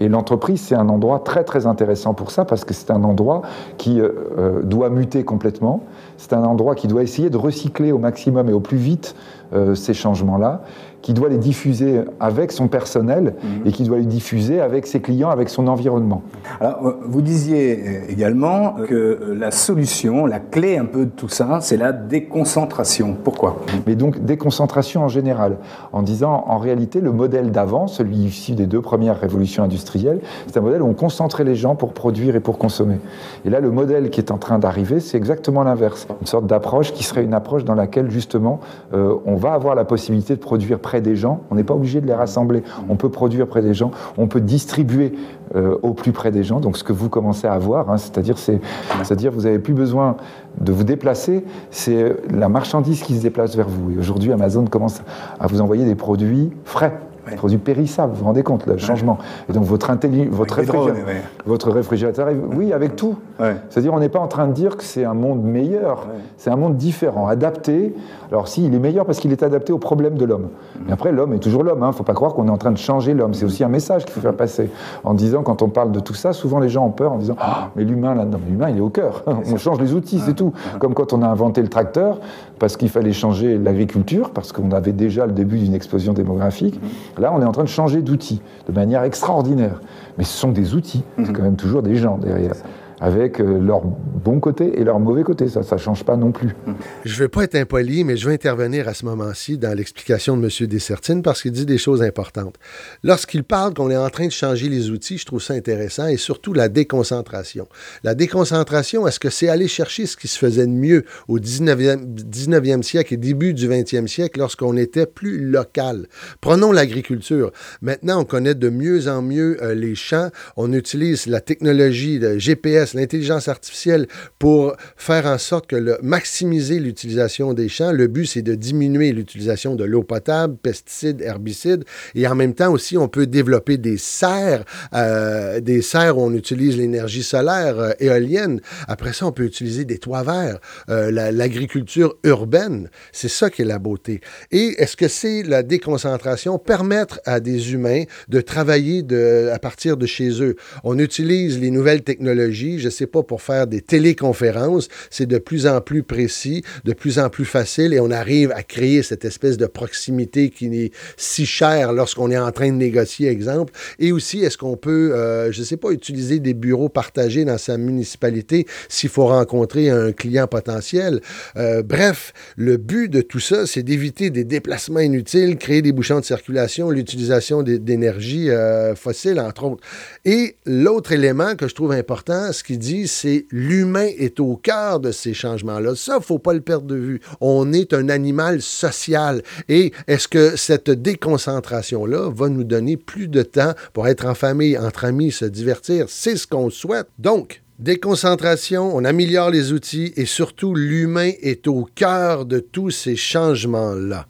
Et 0.00 0.08
l'entreprise, 0.08 0.60
c'est 0.60 0.74
un 0.74 0.88
endroit 0.88 1.20
très 1.20 1.44
très 1.44 1.66
intéressant 1.66 2.14
pour 2.14 2.30
ça 2.30 2.44
parce 2.44 2.64
que 2.64 2.74
c'est 2.74 2.90
un 2.90 3.02
endroit 3.04 3.42
qui 3.78 4.00
euh, 4.00 4.10
euh, 4.38 4.62
doit 4.62 4.90
muter 4.90 5.24
complètement. 5.24 5.82
C'est 6.18 6.32
un 6.32 6.44
endroit 6.44 6.74
qui 6.74 6.86
doit 6.86 7.02
essayer 7.02 7.30
de 7.30 7.36
recycler 7.36 7.92
au 7.92 7.98
maximum 7.98 8.48
et 8.48 8.52
au 8.52 8.60
plus 8.60 8.76
vite 8.76 9.14
euh, 9.52 9.74
ces 9.74 9.94
changements-là, 9.94 10.62
qui 11.06 11.14
doit 11.14 11.28
les 11.28 11.38
diffuser 11.38 12.00
avec 12.18 12.50
son 12.50 12.66
personnel 12.66 13.36
et 13.64 13.70
qui 13.70 13.84
doit 13.84 13.98
les 13.98 14.06
diffuser 14.06 14.60
avec 14.60 14.88
ses 14.88 15.00
clients, 15.00 15.30
avec 15.30 15.48
son 15.48 15.68
environnement. 15.68 16.22
Alors, 16.60 16.84
euh, 16.84 16.96
vous 17.06 17.22
disiez 17.22 17.78
euh, 17.78 18.00
également 18.08 18.72
que 18.88 18.92
euh, 18.92 19.36
la 19.38 19.52
solution, 19.52 20.26
la 20.26 20.40
clé 20.40 20.78
un 20.78 20.84
peu 20.84 21.04
de 21.04 21.10
tout 21.10 21.28
ça, 21.28 21.60
c'est 21.62 21.76
la 21.76 21.92
déconcentration. 21.92 23.16
Pourquoi? 23.22 23.58
Mais 23.86 23.94
donc 23.94 24.24
déconcentration 24.24 25.04
en 25.04 25.08
général, 25.08 25.58
en 25.92 26.02
disant 26.02 26.42
en 26.48 26.58
réalité 26.58 27.00
le 27.00 27.12
modèle 27.12 27.52
d'avant, 27.52 27.86
celui 27.86 28.16
issu 28.16 28.56
des 28.56 28.66
deux 28.66 28.80
premières 28.82 29.20
révolutions 29.20 29.62
industrielles, 29.62 30.18
c'est 30.48 30.56
un 30.58 30.62
modèle 30.62 30.82
où 30.82 30.88
on 30.88 30.94
concentrait 30.94 31.44
les 31.44 31.54
gens 31.54 31.76
pour 31.76 31.92
produire 31.92 32.34
et 32.34 32.40
pour 32.40 32.58
consommer. 32.58 32.98
Et 33.44 33.50
là, 33.50 33.60
le 33.60 33.70
modèle 33.70 34.10
qui 34.10 34.18
est 34.18 34.32
en 34.32 34.38
train 34.38 34.58
d'arriver, 34.58 34.98
c'est 34.98 35.16
exactement 35.16 35.62
l'inverse, 35.62 36.08
une 36.20 36.26
sorte 36.26 36.48
d'approche 36.48 36.92
qui 36.92 37.04
serait 37.04 37.22
une 37.22 37.34
approche 37.34 37.62
dans 37.62 37.76
laquelle 37.76 38.10
justement 38.10 38.58
euh, 38.92 39.14
on 39.24 39.36
va 39.36 39.52
avoir 39.52 39.76
la 39.76 39.84
possibilité 39.84 40.34
de 40.34 40.40
produire 40.40 40.80
près 40.96 41.02
des 41.02 41.16
gens, 41.16 41.40
on 41.50 41.56
n'est 41.56 41.64
pas 41.64 41.74
obligé 41.74 42.00
de 42.00 42.06
les 42.06 42.14
rassembler, 42.14 42.62
on 42.88 42.96
peut 42.96 43.10
produire 43.10 43.46
près 43.46 43.60
des 43.60 43.74
gens, 43.74 43.90
on 44.16 44.28
peut 44.28 44.40
distribuer 44.40 45.12
euh, 45.54 45.76
au 45.82 45.92
plus 45.92 46.12
près 46.12 46.30
des 46.30 46.42
gens, 46.42 46.58
donc 46.58 46.78
ce 46.78 46.84
que 46.84 46.94
vous 46.94 47.10
commencez 47.10 47.46
à 47.46 47.52
avoir, 47.52 47.90
hein, 47.90 47.98
c'est-à-dire 47.98 48.38
c'est, 48.38 48.60
c'est-à-dire 49.02 49.30
vous 49.30 49.42
n'avez 49.42 49.58
plus 49.58 49.74
besoin 49.74 50.16
de 50.58 50.72
vous 50.72 50.84
déplacer, 50.84 51.44
c'est 51.70 52.16
la 52.30 52.48
marchandise 52.48 53.02
qui 53.02 53.14
se 53.14 53.22
déplace 53.22 53.54
vers 53.56 53.68
vous. 53.68 53.90
Et 53.90 53.98
aujourd'hui, 53.98 54.32
Amazon 54.32 54.64
commence 54.64 55.02
à 55.38 55.46
vous 55.46 55.60
envoyer 55.60 55.84
des 55.84 55.96
produits 55.96 56.50
frais. 56.64 56.98
Des 57.30 57.36
Produits 57.36 57.58
périssables, 57.58 58.12
vous 58.12 58.20
vous 58.20 58.24
rendez 58.24 58.42
compte, 58.42 58.66
le 58.66 58.78
changement. 58.78 59.18
Et 59.48 59.52
donc 59.52 59.64
votre, 59.64 59.86
votre, 60.30 60.54
réfrigérateur, 60.54 61.06
ouais. 61.06 61.22
votre 61.44 61.70
réfrigérateur, 61.70 62.28
oui, 62.54 62.72
avec 62.72 62.96
tout. 62.96 63.16
Ouais. 63.40 63.56
C'est-à-dire, 63.68 63.92
on 63.92 64.00
n'est 64.00 64.08
pas 64.08 64.20
en 64.20 64.28
train 64.28 64.46
de 64.46 64.52
dire 64.52 64.76
que 64.76 64.84
c'est 64.84 65.04
un 65.04 65.14
monde 65.14 65.42
meilleur, 65.42 66.06
c'est 66.36 66.50
un 66.50 66.56
monde 66.56 66.76
différent, 66.76 67.26
adapté. 67.26 67.94
Alors, 68.30 68.48
si, 68.48 68.64
il 68.64 68.74
est 68.74 68.78
meilleur 68.78 69.04
parce 69.06 69.18
qu'il 69.18 69.32
est 69.32 69.42
adapté 69.42 69.72
aux 69.72 69.78
problèmes 69.78 70.16
de 70.16 70.24
l'homme. 70.24 70.48
Mais 70.86 70.92
après, 70.92 71.12
l'homme 71.12 71.32
est 71.32 71.38
toujours 71.38 71.62
l'homme. 71.62 71.80
Il 71.82 71.86
ne 71.86 71.92
faut 71.92 72.04
pas 72.04 72.14
croire 72.14 72.34
qu'on 72.34 72.48
est 72.48 72.50
en 72.50 72.58
train 72.58 72.72
de 72.72 72.78
changer 72.78 73.14
l'homme. 73.14 73.34
C'est 73.34 73.44
aussi 73.44 73.64
un 73.64 73.68
message 73.68 74.04
qu'il 74.04 74.12
faut 74.12 74.20
faire 74.20 74.34
passer. 74.34 74.70
En 75.04 75.14
disant, 75.14 75.42
quand 75.42 75.62
on 75.62 75.68
parle 75.68 75.92
de 75.92 76.00
tout 76.00 76.14
ça, 76.14 76.32
souvent 76.32 76.58
les 76.58 76.68
gens 76.68 76.86
ont 76.86 76.90
peur 76.90 77.12
en 77.12 77.18
disant 77.18 77.36
Ah, 77.38 77.70
mais 77.76 77.84
l'humain, 77.84 78.14
là, 78.14 78.24
non, 78.24 78.38
mais 78.42 78.50
l'humain, 78.50 78.70
il 78.70 78.78
est 78.78 78.82
au 78.82 78.90
cœur. 78.90 79.24
On 79.26 79.56
change 79.56 79.80
les 79.80 79.94
outils, 79.94 80.20
c'est 80.20 80.34
tout. 80.34 80.52
Comme 80.78 80.94
quand 80.94 81.12
on 81.12 81.22
a 81.22 81.28
inventé 81.28 81.62
le 81.62 81.68
tracteur, 81.68 82.20
parce 82.58 82.76
qu'il 82.76 82.88
fallait 82.88 83.12
changer 83.12 83.58
l'agriculture, 83.58 84.30
parce 84.30 84.52
qu'on 84.52 84.70
avait 84.70 84.92
déjà 84.92 85.26
le 85.26 85.32
début 85.32 85.58
d'une 85.58 85.74
explosion 85.74 86.12
démographique. 86.12 86.80
Là, 87.18 87.32
on 87.32 87.40
est 87.40 87.44
en 87.44 87.52
train 87.52 87.64
de 87.64 87.68
changer 87.68 88.02
d'outils 88.02 88.40
de 88.68 88.72
manière 88.72 89.02
extraordinaire. 89.02 89.80
Mais 90.18 90.24
ce 90.24 90.36
sont 90.36 90.52
des 90.52 90.74
outils. 90.74 91.02
C'est 91.24 91.32
quand 91.32 91.42
même 91.42 91.56
toujours 91.56 91.82
des 91.82 91.96
gens 91.96 92.18
derrière. 92.18 92.54
Avec 93.00 93.40
euh, 93.40 93.58
leurs 93.60 93.82
bons 93.84 94.40
côtés 94.40 94.80
et 94.80 94.84
leurs 94.84 94.98
mauvais 94.98 95.22
côtés. 95.22 95.48
Ça 95.48 95.60
ne 95.60 95.80
change 95.80 96.04
pas 96.04 96.16
non 96.16 96.32
plus. 96.32 96.56
Je 97.04 97.14
ne 97.14 97.18
veux 97.18 97.28
pas 97.28 97.44
être 97.44 97.54
impoli, 97.54 98.04
mais 98.04 98.16
je 98.16 98.26
vais 98.26 98.34
intervenir 98.34 98.88
à 98.88 98.94
ce 98.94 99.04
moment-ci 99.04 99.58
dans 99.58 99.76
l'explication 99.76 100.36
de 100.36 100.44
M. 100.44 100.66
Dessertine 100.66 101.22
parce 101.22 101.42
qu'il 101.42 101.52
dit 101.52 101.66
des 101.66 101.78
choses 101.78 102.02
importantes. 102.02 102.56
Lorsqu'il 103.02 103.44
parle 103.44 103.74
qu'on 103.74 103.90
est 103.90 103.96
en 103.96 104.08
train 104.08 104.26
de 104.26 104.32
changer 104.32 104.68
les 104.68 104.90
outils, 104.90 105.18
je 105.18 105.26
trouve 105.26 105.42
ça 105.42 105.54
intéressant 105.54 106.06
et 106.06 106.16
surtout 106.16 106.52
la 106.54 106.68
déconcentration. 106.68 107.68
La 108.02 108.14
déconcentration, 108.14 109.06
est-ce 109.06 109.20
que 109.20 109.30
c'est 109.30 109.48
aller 109.48 109.68
chercher 109.68 110.06
ce 110.06 110.16
qui 110.16 110.28
se 110.28 110.38
faisait 110.38 110.66
de 110.66 110.72
mieux 110.72 111.04
au 111.28 111.38
19e, 111.38 112.16
19e 112.16 112.82
siècle 112.82 113.14
et 113.14 113.18
début 113.18 113.52
du 113.52 113.68
20e 113.68 114.06
siècle 114.06 114.40
lorsqu'on 114.40 114.76
était 114.76 115.06
plus 115.06 115.38
local? 115.38 116.06
Prenons 116.40 116.72
l'agriculture. 116.72 117.52
Maintenant, 117.82 118.22
on 118.22 118.24
connaît 118.24 118.54
de 118.54 118.70
mieux 118.70 119.08
en 119.08 119.22
mieux 119.22 119.62
euh, 119.62 119.74
les 119.74 119.94
champs. 119.94 120.30
On 120.56 120.72
utilise 120.72 121.26
la 121.26 121.40
technologie 121.40 122.20
GPS 122.38 122.85
L'intelligence 122.94 123.48
artificielle 123.48 124.06
pour 124.38 124.76
faire 124.96 125.26
en 125.26 125.38
sorte 125.38 125.66
que 125.66 125.76
le, 125.76 125.98
maximiser 126.02 126.78
l'utilisation 126.78 127.52
des 127.52 127.68
champs. 127.68 127.92
Le 127.92 128.06
but, 128.06 128.26
c'est 128.26 128.42
de 128.42 128.54
diminuer 128.54 129.12
l'utilisation 129.12 129.74
de 129.74 129.84
l'eau 129.84 130.02
potable, 130.02 130.56
pesticides, 130.56 131.20
herbicides. 131.20 131.84
Et 132.14 132.26
en 132.26 132.34
même 132.34 132.54
temps 132.54 132.72
aussi, 132.72 132.96
on 132.96 133.08
peut 133.08 133.26
développer 133.26 133.76
des 133.76 133.98
serres, 133.98 134.64
euh, 134.94 135.60
des 135.60 135.82
serres 135.82 136.18
où 136.18 136.22
on 136.22 136.32
utilise 136.32 136.76
l'énergie 136.76 137.22
solaire 137.22 137.78
euh, 137.78 137.92
éolienne. 138.00 138.60
Après 138.88 139.12
ça, 139.12 139.26
on 139.26 139.32
peut 139.32 139.44
utiliser 139.44 139.84
des 139.84 139.98
toits 139.98 140.22
verts, 140.22 140.58
euh, 140.88 141.10
l'agriculture 141.10 142.16
urbaine. 142.24 142.88
C'est 143.12 143.28
ça 143.28 143.50
qui 143.50 143.62
est 143.62 143.66
la 143.66 143.78
beauté. 143.78 144.20
Et 144.50 144.74
est-ce 144.78 144.96
que 144.96 145.08
c'est 145.08 145.42
la 145.42 145.62
déconcentration, 145.62 146.58
permettre 146.58 147.20
à 147.24 147.40
des 147.40 147.72
humains 147.72 148.04
de 148.28 148.40
travailler 148.40 149.02
de, 149.02 149.50
à 149.52 149.58
partir 149.58 149.96
de 149.96 150.06
chez 150.06 150.42
eux? 150.42 150.56
On 150.84 150.98
utilise 150.98 151.58
les 151.60 151.70
nouvelles 151.70 152.02
technologies, 152.02 152.75
je 152.78 152.86
ne 152.86 152.90
sais 152.90 153.06
pas, 153.06 153.22
pour 153.22 153.42
faire 153.42 153.66
des 153.66 153.80
téléconférences. 153.80 154.88
C'est 155.10 155.26
de 155.26 155.38
plus 155.38 155.66
en 155.66 155.80
plus 155.80 156.02
précis, 156.02 156.62
de 156.84 156.92
plus 156.92 157.18
en 157.18 157.30
plus 157.30 157.44
facile 157.44 157.92
et 157.92 158.00
on 158.00 158.10
arrive 158.10 158.52
à 158.52 158.62
créer 158.62 159.02
cette 159.02 159.24
espèce 159.24 159.56
de 159.56 159.66
proximité 159.66 160.50
qui 160.50 160.66
est 160.66 160.92
si 161.16 161.46
chère 161.46 161.92
lorsqu'on 161.92 162.30
est 162.30 162.38
en 162.38 162.52
train 162.52 162.68
de 162.68 162.76
négocier, 162.76 163.28
exemple. 163.28 163.72
Et 163.98 164.12
aussi, 164.12 164.40
est-ce 164.40 164.58
qu'on 164.58 164.76
peut, 164.76 165.14
euh, 165.14 165.52
je 165.52 165.60
ne 165.60 165.64
sais 165.64 165.76
pas, 165.76 165.90
utiliser 165.90 166.40
des 166.40 166.54
bureaux 166.54 166.88
partagés 166.88 167.44
dans 167.44 167.58
sa 167.58 167.78
municipalité 167.78 168.66
s'il 168.88 169.10
faut 169.10 169.26
rencontrer 169.26 169.90
un 169.90 170.12
client 170.12 170.46
potentiel? 170.46 171.20
Euh, 171.56 171.82
bref, 171.82 172.32
le 172.56 172.76
but 172.76 173.08
de 173.08 173.20
tout 173.20 173.40
ça, 173.40 173.66
c'est 173.66 173.82
d'éviter 173.82 174.30
des 174.30 174.44
déplacements 174.44 175.00
inutiles, 175.00 175.56
créer 175.56 175.82
des 175.82 175.92
bouchons 175.92 176.20
de 176.20 176.24
circulation, 176.24 176.90
l'utilisation 176.90 177.62
d'énergie 177.62 178.50
euh, 178.50 178.94
fossile, 178.94 179.40
entre 179.40 179.64
autres. 179.64 179.84
Et 180.24 180.56
l'autre 180.64 181.12
élément 181.12 181.54
que 181.54 181.68
je 181.68 181.74
trouve 181.74 181.92
important, 181.92 182.52
qu'il 182.66 182.78
dit, 182.78 183.08
c'est 183.08 183.46
l'humain 183.50 184.08
est 184.18 184.40
au 184.40 184.56
cœur 184.56 185.00
de 185.00 185.12
ces 185.12 185.34
changements-là. 185.34 185.94
Ça, 185.94 186.20
faut 186.20 186.38
pas 186.38 186.52
le 186.52 186.60
perdre 186.60 186.86
de 186.86 186.96
vue. 186.96 187.20
On 187.40 187.72
est 187.72 187.92
un 187.92 188.08
animal 188.08 188.60
social. 188.60 189.42
Et 189.68 189.92
est-ce 190.06 190.28
que 190.28 190.56
cette 190.56 190.90
déconcentration-là 190.90 192.30
va 192.30 192.48
nous 192.48 192.64
donner 192.64 192.96
plus 192.96 193.28
de 193.28 193.42
temps 193.42 193.72
pour 193.92 194.08
être 194.08 194.26
en 194.26 194.34
famille, 194.34 194.76
entre 194.76 195.04
amis, 195.04 195.32
se 195.32 195.44
divertir? 195.44 196.06
C'est 196.08 196.36
ce 196.36 196.46
qu'on 196.46 196.70
souhaite. 196.70 197.08
Donc, 197.18 197.62
Déconcentration, 197.78 198.96
on 198.96 199.04
améliore 199.04 199.50
les 199.50 199.74
outils 199.74 200.14
et 200.16 200.24
surtout 200.24 200.74
l'humain 200.74 201.32
est 201.42 201.66
au 201.66 201.86
cœur 201.94 202.46
de 202.46 202.58
tous 202.58 202.90
ces 202.90 203.16
changements-là. 203.16 204.24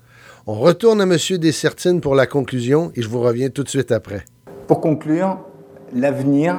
On 0.48 0.54
retourne 0.54 1.00
à 1.00 1.04
M. 1.04 1.16
Dessertine 1.38 2.00
pour 2.00 2.16
la 2.16 2.26
conclusion 2.26 2.90
et 2.96 3.02
je 3.02 3.08
vous 3.08 3.20
reviens 3.20 3.48
tout 3.48 3.62
de 3.62 3.68
suite 3.68 3.92
après. 3.92 4.24
Pour 4.66 4.80
conclure, 4.80 5.38
l'avenir, 5.94 6.56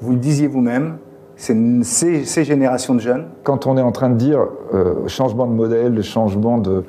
vous 0.00 0.12
le 0.12 0.18
disiez 0.18 0.46
vous-même, 0.46 0.98
ces, 1.36 2.24
ces, 2.24 2.44
générations 2.44 2.94
de 2.94 3.00
jeunes. 3.00 3.26
Quand 3.42 3.66
on 3.66 3.76
est 3.76 3.82
en 3.82 3.92
train 3.92 4.08
de 4.08 4.16
dire 4.16 4.40
euh, 4.72 5.06
changement 5.06 5.46
de 5.46 5.52
modèle, 5.52 6.02
changement 6.02 6.58
de, 6.58 6.84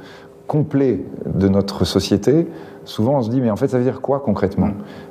complet 0.47 1.01
de 1.25 1.47
notre 1.49 1.85
société, 1.85 2.47
souvent 2.85 3.17
on 3.17 3.21
se 3.21 3.29
dit 3.29 3.41
mais 3.41 3.51
en 3.51 3.57
fait 3.57 3.67
ça 3.67 3.77
veut 3.77 3.83
dire 3.83 4.01
quoi 4.01 4.21
concrètement 4.21 4.69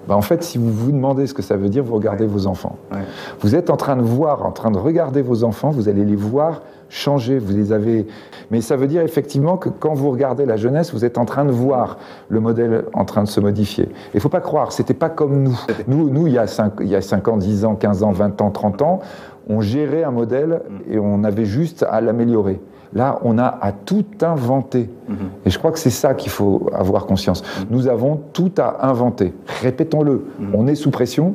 ben, 0.08 0.14
En 0.14 0.22
fait 0.22 0.42
si 0.42 0.58
vous 0.58 0.72
vous 0.72 0.90
demandez 0.90 1.26
ce 1.26 1.34
que 1.34 1.42
ça 1.42 1.56
veut 1.56 1.68
dire, 1.68 1.84
vous 1.84 1.94
regardez 1.94 2.26
vos 2.26 2.46
enfants. 2.46 2.76
Ouais. 2.90 3.00
Vous 3.40 3.54
êtes 3.54 3.70
en 3.70 3.76
train 3.76 3.96
de 3.96 4.02
voir, 4.02 4.44
en 4.44 4.52
train 4.52 4.70
de 4.70 4.78
regarder 4.78 5.22
vos 5.22 5.44
enfants, 5.44 5.70
vous 5.70 5.88
allez 5.88 6.04
les 6.04 6.16
voir 6.16 6.62
changer, 6.88 7.38
vous 7.38 7.54
les 7.54 7.72
avez... 7.72 8.06
Mais 8.50 8.60
ça 8.60 8.76
veut 8.76 8.86
dire 8.86 9.02
effectivement 9.02 9.56
que 9.56 9.68
quand 9.68 9.94
vous 9.94 10.10
regardez 10.10 10.46
la 10.46 10.56
jeunesse, 10.56 10.92
vous 10.92 11.04
êtes 11.04 11.18
en 11.18 11.24
train 11.24 11.44
de 11.44 11.50
voir 11.50 11.98
le 12.28 12.40
modèle 12.40 12.84
en 12.92 13.04
train 13.04 13.24
de 13.24 13.28
se 13.28 13.40
modifier. 13.40 13.88
Il 14.14 14.16
ne 14.16 14.20
faut 14.20 14.28
pas 14.28 14.40
croire, 14.40 14.72
c'était 14.72 14.94
pas 14.94 15.08
comme 15.08 15.42
nous. 15.42 15.58
Nous, 15.88 16.10
nous 16.10 16.26
il, 16.26 16.34
y 16.34 16.38
a 16.38 16.46
5, 16.46 16.74
il 16.80 16.88
y 16.88 16.96
a 16.96 17.00
5 17.00 17.28
ans, 17.28 17.36
10 17.36 17.64
ans, 17.64 17.74
15 17.74 18.02
ans, 18.02 18.12
20 18.12 18.40
ans, 18.40 18.50
30 18.50 18.82
ans, 18.82 19.00
on 19.48 19.60
gérait 19.60 20.04
un 20.04 20.10
modèle 20.10 20.62
et 20.88 20.98
on 20.98 21.24
avait 21.24 21.44
juste 21.44 21.84
à 21.88 22.00
l'améliorer. 22.00 22.60
Là, 22.92 23.18
on 23.22 23.36
a 23.38 23.46
à 23.46 23.72
tout 23.72 24.04
inventer. 24.22 24.88
Mhm. 25.08 25.16
Et 25.44 25.50
je 25.50 25.58
crois 25.58 25.72
que 25.72 25.78
c'est 25.78 25.90
ça 25.90 26.14
qu'il 26.14 26.30
faut 26.30 26.68
avoir 26.72 27.06
conscience. 27.06 27.42
Nous 27.70 27.88
avons 27.88 28.20
tout 28.32 28.52
à 28.58 28.88
inventer. 28.88 29.34
Répétons-le, 29.60 30.26
on 30.54 30.66
est 30.66 30.74
sous 30.74 30.90
pression. 30.90 31.34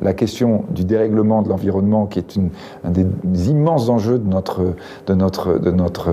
La 0.00 0.14
question 0.14 0.64
du 0.70 0.84
dérèglement 0.84 1.42
de 1.42 1.48
l'environnement, 1.48 2.06
qui 2.06 2.18
est 2.18 2.36
une, 2.36 2.50
un 2.84 2.90
des, 2.90 3.06
des, 3.24 3.50
immenses 3.50 3.88
enjeux 3.88 4.18
de 4.18 4.28
notre, 4.28 4.74
de 5.06 5.14
notre, 5.14 5.58
de 5.58 5.70
notre 5.70 6.10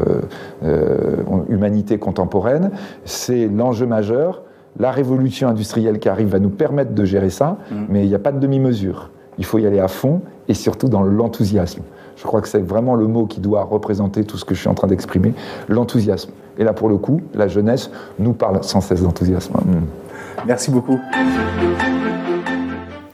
euh, 0.63 1.17
humanité 1.49 1.97
contemporaine, 1.97 2.71
c'est 3.05 3.47
l'enjeu 3.47 3.85
majeur. 3.85 4.43
La 4.77 4.91
révolution 4.91 5.47
industrielle 5.47 5.99
qui 5.99 6.09
arrive 6.09 6.27
va 6.29 6.39
nous 6.39 6.49
permettre 6.49 6.93
de 6.93 7.03
gérer 7.03 7.29
ça, 7.29 7.57
mais 7.89 8.03
il 8.03 8.09
n'y 8.09 8.15
a 8.15 8.19
pas 8.19 8.31
de 8.31 8.39
demi-mesure. 8.39 9.09
Il 9.37 9.45
faut 9.45 9.57
y 9.57 9.65
aller 9.65 9.79
à 9.79 9.87
fond 9.87 10.21
et 10.47 10.53
surtout 10.53 10.89
dans 10.89 11.01
l'enthousiasme. 11.01 11.81
Je 12.17 12.23
crois 12.23 12.41
que 12.41 12.47
c'est 12.47 12.61
vraiment 12.61 12.95
le 12.95 13.07
mot 13.07 13.25
qui 13.25 13.39
doit 13.39 13.63
représenter 13.63 14.25
tout 14.25 14.37
ce 14.37 14.45
que 14.45 14.53
je 14.53 14.59
suis 14.59 14.69
en 14.69 14.73
train 14.73 14.87
d'exprimer, 14.87 15.33
l'enthousiasme. 15.69 16.31
Et 16.57 16.65
là, 16.65 16.73
pour 16.73 16.89
le 16.89 16.97
coup, 16.97 17.21
la 17.33 17.47
jeunesse 17.47 17.89
nous 18.19 18.33
parle 18.33 18.61
sans 18.63 18.81
cesse 18.81 19.01
d'enthousiasme. 19.01 19.53
Mmh. 19.53 20.45
Merci 20.45 20.71
beaucoup. 20.71 20.99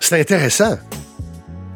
C'est 0.08 0.20
intéressant. 0.20 0.78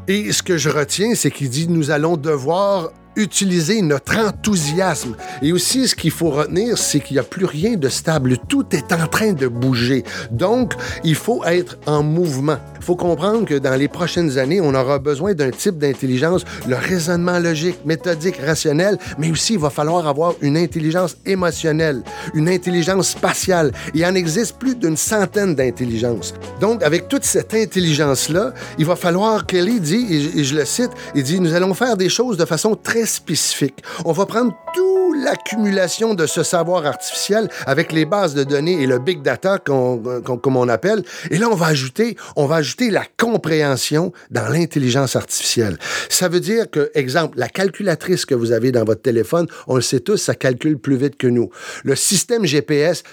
Et 0.07 0.31
ce 0.31 0.43
que 0.43 0.55
je 0.55 0.69
retiens, 0.69 1.15
c'est 1.15 1.31
qu'il 1.31 1.50
dit 1.50 1.67
nous 1.67 1.89
allons 1.89 2.15
devoir 2.15 2.91
utiliser 3.15 3.81
notre 3.81 4.17
enthousiasme. 4.19 5.15
Et 5.41 5.51
aussi, 5.51 5.88
ce 5.88 5.95
qu'il 5.95 6.12
faut 6.12 6.29
retenir, 6.29 6.77
c'est 6.77 7.00
qu'il 7.00 7.15
n'y 7.15 7.19
a 7.19 7.24
plus 7.24 7.45
rien 7.45 7.75
de 7.75 7.89
stable. 7.89 8.38
Tout 8.48 8.67
est 8.71 8.93
en 8.93 9.07
train 9.07 9.33
de 9.33 9.48
bouger. 9.48 10.03
Donc, 10.29 10.74
il 11.03 11.15
faut 11.15 11.43
être 11.43 11.79
en 11.88 12.03
mouvement. 12.03 12.59
Il 12.79 12.86
faut 12.86 12.95
comprendre 12.95 13.45
que 13.45 13.55
dans 13.55 13.75
les 13.75 13.88
prochaines 13.88 14.38
années, 14.38 14.62
on 14.62 14.74
aura 14.74 15.00
besoin 15.00 15.33
d'un 15.33 15.51
type 15.51 15.77
d'intelligence, 15.77 16.43
le 16.67 16.75
raisonnement 16.75 17.39
logique, 17.39 17.77
méthodique, 17.86 18.38
rationnel, 18.45 18.98
mais 19.17 19.31
aussi 19.31 19.53
il 19.53 19.59
va 19.59 19.69
falloir 19.69 20.07
avoir 20.07 20.33
une 20.41 20.57
intelligence 20.57 21.17
émotionnelle, 21.25 22.01
une 22.33 22.50
intelligence 22.50 23.09
spatiale. 23.09 23.71
Il 23.93 24.05
en 24.05 24.15
existe 24.15 24.57
plus 24.57 24.75
d'une 24.75 24.98
centaine 24.98 25.55
d'intelligences. 25.55 26.33
Donc, 26.59 26.83
avec 26.83 27.07
toute 27.07 27.24
cette 27.24 27.53
intelligence-là, 27.53 28.53
il 28.77 28.86
va 28.86 28.95
falloir, 28.95 29.45
Kelly 29.45 29.79
dit, 29.79 30.31
et 30.36 30.43
je 30.43 30.55
le 30.55 30.65
cite, 30.65 30.91
il 31.15 31.24
dit, 31.24 31.39
nous 31.39 31.53
allons 31.53 31.74
faire 31.74 31.98
des 31.98 32.09
choses 32.09 32.38
de 32.38 32.45
façon 32.45 32.75
très 32.75 33.05
spécifique. 33.05 33.83
On 34.05 34.12
va 34.12 34.25
prendre 34.25 34.53
toute 34.74 34.88
l'accumulation 35.29 36.15
de 36.15 36.25
ce 36.25 36.41
savoir 36.41 36.86
artificiel 36.86 37.50
avec 37.67 37.91
les 37.91 38.05
bases 38.05 38.33
de 38.33 38.43
données 38.43 38.81
et 38.81 38.88
le 38.88 38.98
big 38.98 39.21
data, 39.21 39.59
qu'on, 39.59 40.01
qu'on, 40.25 40.38
comme 40.38 40.57
on 40.57 40.67
appelle, 40.67 41.03
et 41.29 41.38
là, 41.38 41.48
on 41.51 41.55
va 41.55 41.67
ajouter, 41.67 42.17
on 42.36 42.45
va 42.45 42.55
ajouter 42.55 42.89
la 42.89 43.03
compréhension 43.17 44.12
dans 44.31 44.48
l'intelligence 44.50 45.15
artificielle. 45.15 45.77
Ça 46.09 46.29
veut 46.29 46.39
dire 46.39 46.69
que, 46.69 46.91
exemple, 46.95 47.38
la 47.38 47.48
calculatrice 47.48 48.25
que 48.25 48.33
vous 48.33 48.51
avez 48.51 48.71
dans 48.71 48.83
votre 48.83 49.01
téléphone, 49.01 49.45
on 49.67 49.75
le 49.75 49.81
sait 49.81 50.00
tous, 50.00 50.17
ça 50.17 50.33
calcule 50.33 50.79
plus 50.79 50.98
vite 50.98 51.17
que 51.17 51.27
nous. 51.27 51.50
Le 51.83 51.95
système 51.95 52.45
GPS 52.45 53.03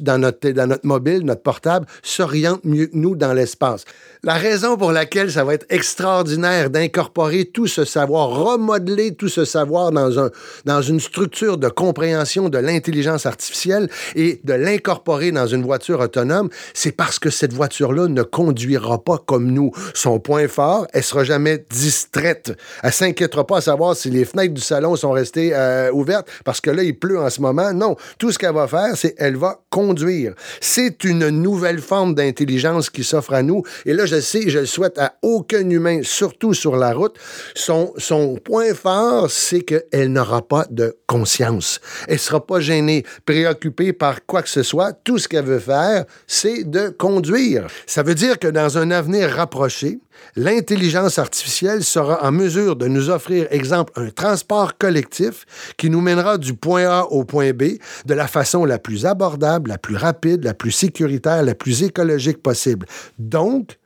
dans, 0.00 0.18
notre, 0.18 0.48
dans 0.50 0.68
notre 0.68 0.86
mobile, 0.86 1.24
notre 1.24 1.42
portable, 1.42 1.86
s'oriente 2.02 2.64
mieux 2.64 2.86
que 2.86 2.96
nous 2.96 3.16
dans 3.16 3.32
l'espace. 3.32 3.84
La 4.22 4.34
raison 4.34 4.76
pour 4.76 4.92
laquelle 4.92 5.32
ça 5.32 5.42
va 5.42 5.54
être 5.54 5.66
extraordinaire 5.68 6.70
d'incorporer 6.70 7.46
tout 7.46 7.66
ce 7.66 7.84
savoir, 7.84 8.28
remodeler 8.28 9.16
tout 9.16 9.28
ce 9.28 9.44
savoir 9.44 9.90
dans, 9.90 10.20
un, 10.20 10.30
dans 10.64 10.80
une 10.80 11.00
structure 11.00 11.31
de 11.40 11.68
compréhension 11.68 12.48
de 12.48 12.58
l'intelligence 12.58 13.26
artificielle 13.26 13.88
et 14.14 14.40
de 14.44 14.52
l'incorporer 14.52 15.32
dans 15.32 15.46
une 15.46 15.62
voiture 15.62 16.00
autonome, 16.00 16.50
c'est 16.74 16.92
parce 16.92 17.18
que 17.18 17.30
cette 17.30 17.52
voiture-là 17.52 18.08
ne 18.08 18.22
conduira 18.22 19.02
pas 19.02 19.18
comme 19.18 19.50
nous. 19.50 19.72
Son 19.94 20.20
point 20.20 20.46
fort, 20.46 20.86
elle 20.92 21.02
sera 21.02 21.24
jamais 21.24 21.64
distraite. 21.70 22.52
Elle 22.82 22.92
s'inquiétera 22.92 23.46
pas 23.46 23.58
à 23.58 23.60
savoir 23.62 23.96
si 23.96 24.10
les 24.10 24.24
fenêtres 24.24 24.54
du 24.54 24.60
salon 24.60 24.94
sont 24.94 25.10
restées 25.10 25.52
euh, 25.54 25.90
ouvertes 25.92 26.28
parce 26.44 26.60
que 26.60 26.70
là, 26.70 26.82
il 26.82 26.98
pleut 26.98 27.18
en 27.18 27.30
ce 27.30 27.40
moment. 27.40 27.72
Non, 27.72 27.96
tout 28.18 28.30
ce 28.30 28.38
qu'elle 28.38 28.54
va 28.54 28.68
faire, 28.68 28.96
c'est 28.96 29.14
elle 29.18 29.36
va 29.36 29.62
conduire. 29.70 30.34
C'est 30.60 31.04
une 31.04 31.28
nouvelle 31.30 31.80
forme 31.80 32.14
d'intelligence 32.14 32.90
qui 32.90 33.04
s'offre 33.04 33.32
à 33.32 33.42
nous. 33.42 33.62
Et 33.86 33.94
là, 33.94 34.06
je 34.06 34.20
sais, 34.20 34.48
je 34.48 34.60
le 34.60 34.66
souhaite 34.66 34.98
à 34.98 35.14
aucun 35.22 35.68
humain, 35.68 36.00
surtout 36.02 36.54
sur 36.54 36.76
la 36.76 36.92
route. 36.92 37.16
Son, 37.54 37.92
son 37.96 38.36
point 38.36 38.74
fort, 38.74 39.30
c'est 39.30 39.62
qu'elle 39.62 40.12
n'aura 40.12 40.42
pas 40.42 40.66
de 40.70 40.96
conscience. 41.22 41.80
Elle 42.08 42.18
sera 42.18 42.44
pas 42.44 42.58
gênée, 42.58 43.04
préoccupée 43.24 43.92
par 43.92 44.26
quoi 44.26 44.42
que 44.42 44.48
ce 44.48 44.64
soit. 44.64 44.92
Tout 44.92 45.18
ce 45.18 45.28
qu'elle 45.28 45.44
veut 45.44 45.60
faire, 45.60 46.04
c'est 46.26 46.64
de 46.64 46.88
conduire. 46.88 47.68
Ça 47.86 48.02
veut 48.02 48.16
dire 48.16 48.40
que 48.40 48.48
dans 48.48 48.76
un 48.76 48.90
avenir 48.90 49.30
rapproché, 49.30 50.00
l'intelligence 50.34 51.20
artificielle 51.20 51.84
sera 51.84 52.24
en 52.26 52.32
mesure 52.32 52.74
de 52.74 52.88
nous 52.88 53.08
offrir, 53.08 53.46
exemple, 53.50 53.92
un 53.94 54.10
transport 54.10 54.76
collectif 54.76 55.44
qui 55.76 55.90
nous 55.90 56.00
mènera 56.00 56.38
du 56.38 56.54
point 56.54 56.88
A 56.88 57.04
au 57.04 57.24
point 57.24 57.52
B 57.52 57.78
de 58.04 58.14
la 58.14 58.26
façon 58.26 58.64
la 58.64 58.80
plus 58.80 59.06
abordable, 59.06 59.70
la 59.70 59.78
plus 59.78 59.96
rapide, 59.96 60.42
la 60.42 60.54
plus 60.54 60.72
sécuritaire, 60.72 61.44
la 61.44 61.54
plus 61.54 61.84
écologique 61.84 62.42
possible. 62.42 62.86
Donc, 63.20 63.78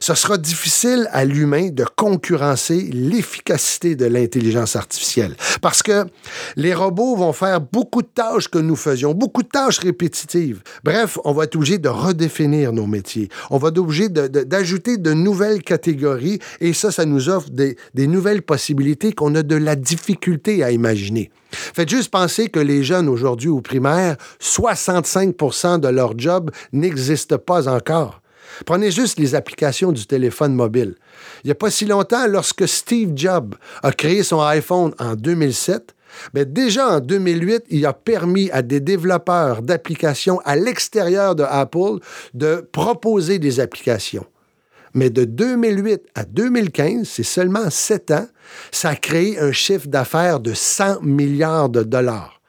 ce 0.00 0.14
sera 0.14 0.38
difficile 0.38 1.08
à 1.12 1.24
l'humain 1.24 1.68
de 1.68 1.84
concurrencer 1.94 2.88
l'efficacité 2.92 3.96
de 3.96 4.06
l'intelligence 4.06 4.74
artificielle. 4.74 5.36
Parce 5.60 5.82
que 5.82 6.06
les 6.56 6.74
robots 6.74 7.16
vont 7.16 7.34
faire 7.34 7.60
beaucoup 7.60 8.00
de 8.00 8.08
tâches 8.08 8.48
que 8.48 8.58
nous 8.58 8.76
faisions, 8.76 9.12
beaucoup 9.12 9.42
de 9.42 9.48
tâches 9.48 9.78
répétitives. 9.78 10.62
Bref, 10.84 11.18
on 11.24 11.32
va 11.32 11.44
être 11.44 11.54
obligé 11.56 11.76
de 11.78 11.90
redéfinir 11.90 12.72
nos 12.72 12.86
métiers. 12.86 13.28
On 13.50 13.58
va 13.58 13.68
être 13.68 13.78
obligé 13.78 14.08
d'ajouter 14.08 14.96
de, 14.96 15.12
nouvelles 15.12 15.62
catégories 15.62 16.38
et 16.60 16.72
ça, 16.72 16.90
ça 16.90 17.04
nous 17.04 17.28
offre 17.28 17.50
des, 17.50 17.76
nouvelles 17.94 18.42
possibilités 18.42 19.12
qu'on 19.12 19.34
a 19.34 19.42
de 19.42 19.56
la 19.56 19.76
difficulté 19.76 20.64
à 20.64 20.70
imaginer. 20.70 21.30
Faites 21.50 21.90
juste 21.90 22.10
penser 22.10 22.48
que 22.48 22.60
les 22.60 22.82
jeunes 22.82 23.08
aujourd'hui 23.08 23.48
au 23.48 23.60
primaire, 23.60 24.16
65% 24.40 25.80
de 25.80 25.88
leur 25.88 26.18
job 26.18 26.50
n'existe 26.72 27.36
pas 27.36 27.68
encore. 27.68 28.19
Prenez 28.66 28.90
juste 28.90 29.18
les 29.18 29.34
applications 29.34 29.92
du 29.92 30.06
téléphone 30.06 30.54
mobile. 30.54 30.94
Il 31.44 31.48
n'y 31.48 31.52
a 31.52 31.56
pas 31.56 31.70
si 31.70 31.84
longtemps, 31.84 32.26
lorsque 32.26 32.66
Steve 32.66 33.12
Jobs 33.14 33.54
a 33.82 33.92
créé 33.92 34.22
son 34.22 34.40
iPhone 34.40 34.94
en 34.98 35.14
2007, 35.14 35.94
mais 36.34 36.44
ben, 36.44 36.52
déjà 36.52 36.96
en 36.96 37.00
2008, 37.00 37.64
il 37.70 37.86
a 37.86 37.92
permis 37.92 38.50
à 38.50 38.62
des 38.62 38.80
développeurs 38.80 39.62
d'applications 39.62 40.40
à 40.44 40.56
l'extérieur 40.56 41.34
de 41.34 41.44
Apple 41.44 41.98
de 42.34 42.66
proposer 42.72 43.38
des 43.38 43.60
applications. 43.60 44.26
Mais 44.92 45.10
de 45.10 45.24
2008 45.24 46.02
à 46.14 46.24
2015, 46.24 47.08
c'est 47.08 47.22
seulement 47.22 47.70
sept 47.70 48.10
ans, 48.10 48.26
ça 48.72 48.90
a 48.90 48.96
créé 48.96 49.38
un 49.38 49.52
chiffre 49.52 49.86
d'affaires 49.86 50.40
de 50.40 50.52
100 50.52 51.02
milliards 51.02 51.68
de 51.68 51.84
dollars, 51.84 52.40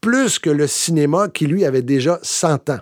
plus 0.00 0.38
que 0.38 0.50
le 0.50 0.66
cinéma 0.66 1.28
qui, 1.28 1.46
lui, 1.46 1.64
avait 1.64 1.82
déjà 1.82 2.18
100 2.22 2.70
ans. 2.70 2.80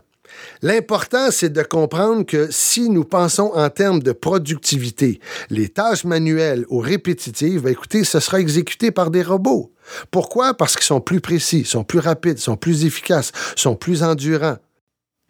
L'important, 0.63 1.31
c'est 1.31 1.53
de 1.53 1.63
comprendre 1.63 2.25
que 2.25 2.49
si 2.51 2.89
nous 2.89 3.05
pensons 3.05 3.53
en 3.55 3.71
termes 3.71 4.03
de 4.03 4.13
productivité, 4.13 5.21
les 5.51 5.69
tâches 5.69 6.05
manuelles 6.05 6.65
ou 6.69 6.79
répétitives, 6.79 7.63
ben 7.63 7.73
écoutez, 7.73 8.05
ce 8.05 8.21
sera 8.21 8.41
exécuté 8.41 8.91
par 8.91 9.11
des 9.11 9.23
robots. 9.23 9.73
Pourquoi? 10.11 10.55
Parce 10.55 10.75
qu'ils 10.77 10.85
sont 10.85 11.01
plus 11.01 11.21
précis, 11.21 11.65
sont 11.65 11.85
plus 11.85 11.99
rapides, 11.99 12.39
sont 12.39 12.57
plus 12.57 12.85
efficaces, 12.85 13.33
sont 13.57 13.77
plus 13.77 14.03
endurants. 14.03 14.57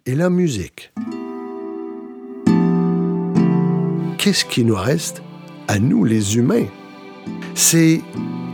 Et 0.05 0.15
la 0.15 0.29
musique. 0.29 0.93
Qu'est-ce 4.17 4.45
qui 4.45 4.63
nous 4.63 4.75
reste? 4.75 5.21
À 5.67 5.79
nous, 5.79 6.05
les 6.05 6.37
humains? 6.37 6.67
C'est 7.55 8.01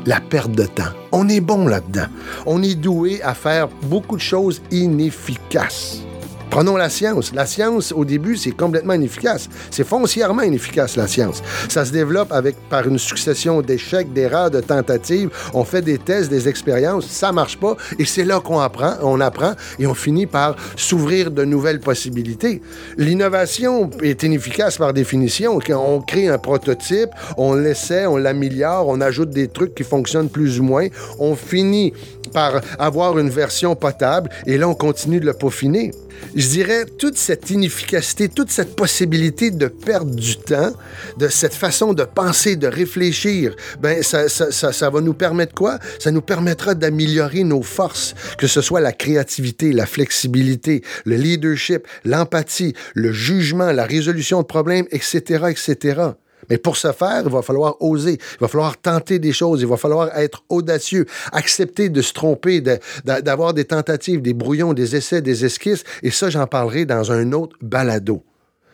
la 0.06 0.20
perte 0.20 0.52
de 0.52 0.66
temps. 0.66 0.92
On 1.12 1.28
est 1.30 1.42
bon 1.42 1.68
là-dedans. 1.68 2.08
On 2.46 2.64
est 2.64 2.76
doué 2.76 3.22
à 3.22 3.34
faire 3.34 3.68
beaucoup 3.68 4.16
de 4.16 4.22
choses 4.22 4.62
inefficaces. 4.72 6.04
Prenons 6.52 6.76
la 6.76 6.90
science. 6.90 7.34
La 7.34 7.46
science, 7.46 7.94
au 7.94 8.04
début, 8.04 8.36
c'est 8.36 8.52
complètement 8.52 8.92
inefficace. 8.92 9.48
C'est 9.70 9.88
foncièrement 9.88 10.42
inefficace, 10.42 10.98
la 10.98 11.08
science. 11.08 11.42
Ça 11.70 11.86
se 11.86 11.94
développe 11.94 12.34
avec, 12.34 12.58
par 12.70 12.86
une 12.86 13.00
succession 13.00 13.62
d'échecs, 13.62 14.12
d'erreurs, 14.12 14.52
de 14.52 14.60
tentatives. 14.60 15.30
On 15.54 15.64
fait 15.64 15.82
des 15.82 15.98
tests, 15.98 16.30
des 16.30 16.50
expériences, 16.50 17.08
ça 17.08 17.32
marche 17.32 17.58
pas, 17.58 17.78
et 17.98 18.04
c'est 18.04 18.26
là 18.26 18.42
qu'on 18.42 18.60
apprend, 18.60 18.96
on 19.02 19.22
apprend, 19.22 19.54
et 19.80 19.88
on 19.88 19.94
finit 19.94 20.26
par 20.26 20.58
s'ouvrir 20.76 21.32
de 21.32 21.46
nouvelles 21.46 21.80
possibilités. 21.80 22.62
L'innovation 22.98 23.90
est 24.02 24.22
inefficace 24.24 24.78
par 24.78 24.92
définition. 24.92 25.58
On 25.70 26.02
crée 26.02 26.28
un 26.28 26.38
prototype, 26.38 27.12
on 27.38 27.54
l'essaie, 27.54 28.06
on 28.08 28.18
l'améliore, 28.18 28.90
on 28.90 29.00
ajoute 29.00 29.30
des 29.30 29.48
trucs 29.48 29.74
qui 29.74 29.86
fonctionnent 29.86 30.30
plus 30.30 30.60
ou 30.60 30.64
moins. 30.64 30.88
On 31.18 31.34
finit 31.36 31.94
par 32.34 32.60
avoir 32.78 33.18
une 33.20 33.30
version 33.30 33.74
potable, 33.74 34.30
et 34.46 34.58
là, 34.58 34.68
on 34.68 34.76
continue 34.76 35.22
de 35.22 35.26
le 35.26 35.34
peaufiner 35.34 35.92
je 36.36 36.48
dirais, 36.48 36.86
toute 36.86 37.18
cette 37.18 37.50
inefficacité, 37.50 38.30
toute 38.30 38.52
cette 38.52 38.76
possibilité 38.76 39.52
de 39.52 39.68
perdre 39.68 40.16
du 40.16 40.38
temps, 40.38 40.72
de 41.18 41.28
cette 41.28 41.54
façon 41.54 41.94
de 41.94 42.04
penser, 42.04 42.56
de 42.56 42.68
réfléchir, 42.68 43.56
ben 43.80 44.04
ça, 44.04 44.30
ça, 44.30 44.52
ça, 44.52 44.72
ça 44.72 44.90
va 44.90 45.02
nous 45.02 45.14
permettre 45.14 45.54
quoi? 45.54 45.80
Ça 46.00 46.12
nous 46.12 46.22
permettra 46.22 46.76
d'améliorer 46.76 47.44
nos 47.44 47.62
forces, 47.62 48.16
que 48.38 48.48
ce 48.48 48.62
soit 48.62 48.82
la 48.82 48.94
créativité, 48.94 49.72
la 49.72 49.86
flexibilité, 49.86 50.84
le 51.06 51.16
leadership, 51.16 51.88
l'empathie, 52.06 52.74
le 52.94 53.12
jugement, 53.12 53.72
la 53.72 53.86
résolution 53.86 54.42
de 54.42 54.48
problèmes, 54.48 54.86
etc., 54.92 55.46
etc. 55.50 56.02
Mais 56.50 56.58
pour 56.58 56.78
ce 56.78 56.92
faire, 56.92 57.24
il 57.26 57.32
va 57.32 57.42
falloir 57.42 57.82
oser, 57.82 58.14
il 58.14 58.40
va 58.40 58.48
falloir 58.48 58.78
tenter 58.78 59.20
des 59.20 59.34
choses, 59.34 59.62
il 59.62 59.68
va 59.68 59.78
falloir 59.78 60.18
être 60.18 60.44
audacieux, 60.50 61.06
accepter 61.32 61.90
de 61.90 62.02
se 62.02 62.14
tromper, 62.14 62.62
d'avoir 63.06 63.54
des 63.54 63.66
tentatives, 63.66 64.22
des 64.22 64.34
brouillons, 64.34 64.74
des 64.74 64.96
essais, 64.96 65.22
des 65.22 65.46
esquisses, 65.46 65.84
et 66.04 66.12
ça, 66.12 66.30
j'en 66.30 66.48
parlerai 66.48 66.86
dans 66.86 67.12
un 67.12 67.32
autre 67.32 67.56
balado. 67.62 68.24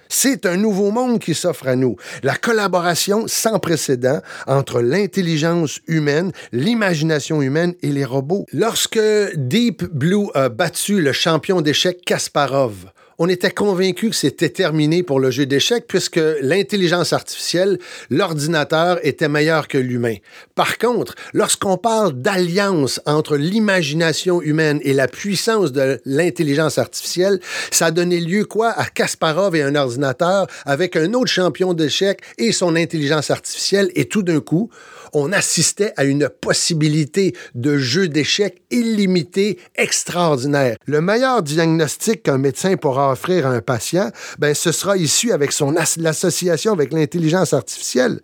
C'est 0.10 0.46
un 0.46 0.58
nouveau 0.58 0.92
monde 0.92 1.20
qui 1.20 1.34
s'offre 1.34 1.68
à 1.68 1.76
nous. 1.76 1.98
La 2.24 2.36
collaboration 2.36 3.26
sans 3.28 3.60
précédent 3.60 4.22
entre 4.48 4.82
l'intelligence 4.82 5.80
humaine, 5.88 6.32
l'imagination 6.52 7.42
humaine 7.42 7.74
et 7.82 7.92
les 7.92 8.06
robots. 8.06 8.46
Lorsque 8.54 9.00
Deep 9.36 9.84
Blue 9.94 10.28
a 10.34 10.50
battu 10.50 11.02
le 11.02 11.12
champion 11.12 11.62
d'échecs 11.62 12.06
Kasparov, 12.06 12.86
on 13.20 13.30
était 13.30 13.52
convaincu 13.52 14.10
que 14.10 14.16
c'était 14.16 14.50
terminé 14.50 15.04
pour 15.04 15.20
le 15.20 15.32
jeu 15.32 15.46
d'échecs 15.46 15.86
puisque 15.88 16.20
l'intelligence 16.42 17.14
artificielle, 17.14 17.80
l'ordinateur 18.10 19.00
était 19.04 19.28
meilleur 19.28 19.68
que 19.68 19.78
l'humain. 19.78 20.16
Par 20.56 20.78
contre, 20.78 21.16
lorsqu'on 21.34 21.78
parle 21.78 22.14
d'alliance 22.14 23.02
entre 23.06 23.38
l'imagination 23.38 24.42
humaine 24.42 24.80
et 24.84 24.94
la 24.94 25.08
puissance 25.08 25.72
de 25.72 26.00
l'intelligence 26.06 26.78
artificielle, 26.78 27.40
ça 27.72 27.88
a 27.88 27.92
lieu 27.92 28.46
quoi? 28.46 28.70
À 28.70 28.86
Kasparov 28.86 29.56
et 29.56 29.64
un 29.64 29.76
ordinateur 29.76 30.48
avec 30.66 30.96
un 30.96 31.14
autre 31.14 31.32
champion 31.32 31.74
d'échecs 31.74 32.22
et 32.38 32.52
son 32.52 32.76
intelligence 32.76 33.32
artificielle 33.32 33.92
et 33.96 34.06
tout 34.06 34.24
d'un 34.24 34.40
coup, 34.40 34.70
on 35.18 35.32
assistait 35.32 35.94
à 35.98 36.04
une 36.04 36.30
possibilité 36.30 37.36
de 37.56 37.78
jeu 37.78 38.08
d'échecs 38.08 38.62
illimité, 38.70 39.60
extraordinaire. 39.76 40.78
Le 40.86 41.02
meilleur 41.02 41.42
diagnostic 41.42 42.24
qu'un 42.24 42.38
médecin 42.38 42.76
pourra 42.78 43.12
offrir 43.12 43.48
à 43.48 43.52
un 43.52 43.62
patient, 43.62 44.12
ben, 44.40 44.54
ce 44.54 44.72
sera 44.72 44.98
issu 44.98 45.32
avec 45.32 45.52
son 45.52 45.74
l'association 45.98 46.74
avec 46.74 46.94
l'intelligence 46.94 47.54
artificielle. 47.54 48.20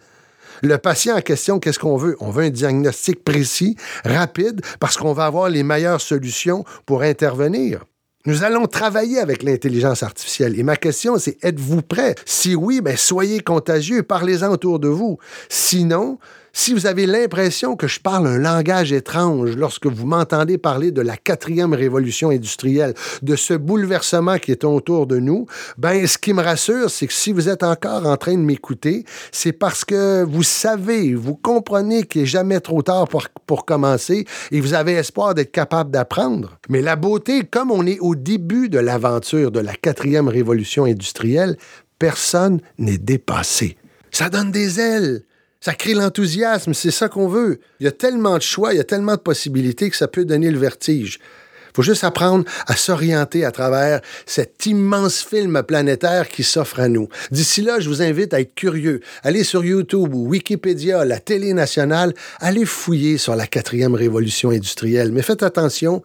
Le 0.61 0.77
patient 0.77 1.17
en 1.17 1.21
question, 1.21 1.59
qu'est-ce 1.59 1.79
qu'on 1.79 1.97
veut? 1.97 2.15
On 2.19 2.29
veut 2.29 2.45
un 2.45 2.49
diagnostic 2.49 3.23
précis, 3.23 3.75
rapide, 4.05 4.61
parce 4.79 4.95
qu'on 4.95 5.13
va 5.13 5.25
avoir 5.25 5.49
les 5.49 5.63
meilleures 5.63 5.99
solutions 6.01 6.63
pour 6.85 7.01
intervenir. 7.01 7.83
Nous 8.25 8.45
allons 8.45 8.67
travailler 8.67 9.19
avec 9.19 9.43
l'intelligence 9.43 10.01
artificielle. 10.01 10.57
Et 10.57 10.63
ma 10.63 10.77
question, 10.77 11.17
c'est 11.17 11.43
êtes-vous 11.43 11.81
prêt? 11.81 12.15
Si 12.25 12.55
oui, 12.55 12.79
ben 12.79 12.95
soyez 12.95 13.41
contagieux, 13.41 14.03
parlez-en 14.03 14.49
autour 14.49 14.79
de 14.79 14.87
vous. 14.87 15.17
Sinon, 15.49 16.19
si 16.55 16.71
vous 16.73 16.85
avez 16.85 17.07
l'impression 17.07 17.75
que 17.75 17.87
je 17.87 17.99
parle 17.99 18.27
un 18.27 18.37
langage 18.37 18.93
étrange 18.93 19.57
lorsque 19.57 19.87
vous 19.87 20.05
m'entendez 20.05 20.59
parler 20.59 20.91
de 20.91 21.01
la 21.01 21.17
quatrième 21.17 21.73
révolution 21.73 22.29
industrielle, 22.29 22.93
de 23.23 23.35
ce 23.35 23.55
bouleversement 23.55 24.37
qui 24.37 24.51
est 24.51 24.63
autour 24.63 25.07
de 25.07 25.17
nous, 25.17 25.47
ben, 25.79 26.05
ce 26.05 26.19
qui 26.19 26.31
me 26.31 26.43
rassure, 26.43 26.91
c'est 26.91 27.07
que 27.07 27.13
si 27.13 27.31
vous 27.31 27.49
êtes 27.49 27.63
encore 27.63 28.05
en 28.05 28.17
train 28.17 28.35
de 28.35 28.43
m'écouter, 28.43 29.03
c'est 29.31 29.51
parce 29.51 29.83
que 29.83 30.23
vous 30.23 30.43
savez, 30.43 31.15
vous 31.15 31.35
comprenez 31.35 32.03
qu'il 32.03 32.21
n'est 32.21 32.27
jamais 32.27 32.59
trop 32.59 32.83
tard 32.83 33.07
pour, 33.07 33.27
pour 33.47 33.65
commencer 33.65 34.25
et 34.51 34.61
vous 34.61 34.75
avez 34.75 34.93
espoir 34.93 35.33
d'être 35.33 35.51
capable 35.51 35.89
d'apprendre. 35.89 36.59
Mais 36.69 36.83
la 36.83 36.95
beauté, 36.95 37.45
comme 37.45 37.71
on 37.71 37.87
est 37.87 37.99
au 37.99 38.13
début 38.13 38.69
de 38.69 38.77
l'aventure 38.77 39.49
de 39.51 39.59
la 39.59 39.73
quatrième 39.73 40.27
révolution 40.27 40.85
industrielle, 40.85 41.57
personne 41.97 42.61
n'est 42.77 42.99
dépassé. 42.99 43.75
Ça 44.11 44.29
donne 44.29 44.51
des 44.51 44.79
ailes. 44.79 45.23
Ça 45.63 45.73
crée 45.73 45.93
l'enthousiasme, 45.93 46.73
c'est 46.73 46.91
ça 46.91 47.07
qu'on 47.07 47.29
veut. 47.29 47.61
Il 47.79 47.85
y 47.85 47.87
a 47.87 47.93
tellement 47.93 48.35
de 48.35 48.41
choix, 48.41 48.73
il 48.73 48.77
y 48.77 48.81
a 48.81 48.83
tellement 48.83 49.13
de 49.13 49.21
possibilités 49.21 49.89
que 49.89 49.95
ça 49.95 50.09
peut 50.09 50.25
donner 50.25 50.51
le 50.51 50.59
vertige. 50.59 51.19
Il 51.21 51.75
faut 51.77 51.83
juste 51.83 52.03
apprendre 52.03 52.43
à 52.67 52.75
s'orienter 52.75 53.45
à 53.45 53.51
travers 53.51 54.01
cet 54.25 54.65
immense 54.65 55.23
film 55.23 55.63
planétaire 55.63 56.27
qui 56.27 56.43
s'offre 56.43 56.81
à 56.81 56.89
nous. 56.89 57.07
D'ici 57.31 57.61
là, 57.61 57.79
je 57.79 57.87
vous 57.87 58.01
invite 58.01 58.33
à 58.33 58.41
être 58.41 58.53
curieux. 58.53 58.99
Allez 59.23 59.45
sur 59.45 59.63
YouTube 59.63 60.13
ou 60.13 60.27
Wikipédia, 60.27 61.05
la 61.05 61.21
télé 61.21 61.53
nationale, 61.53 62.13
allez 62.41 62.65
fouiller 62.65 63.17
sur 63.17 63.37
la 63.37 63.47
quatrième 63.47 63.95
révolution 63.95 64.49
industrielle. 64.49 65.13
Mais 65.13 65.21
faites 65.21 65.43
attention, 65.43 66.03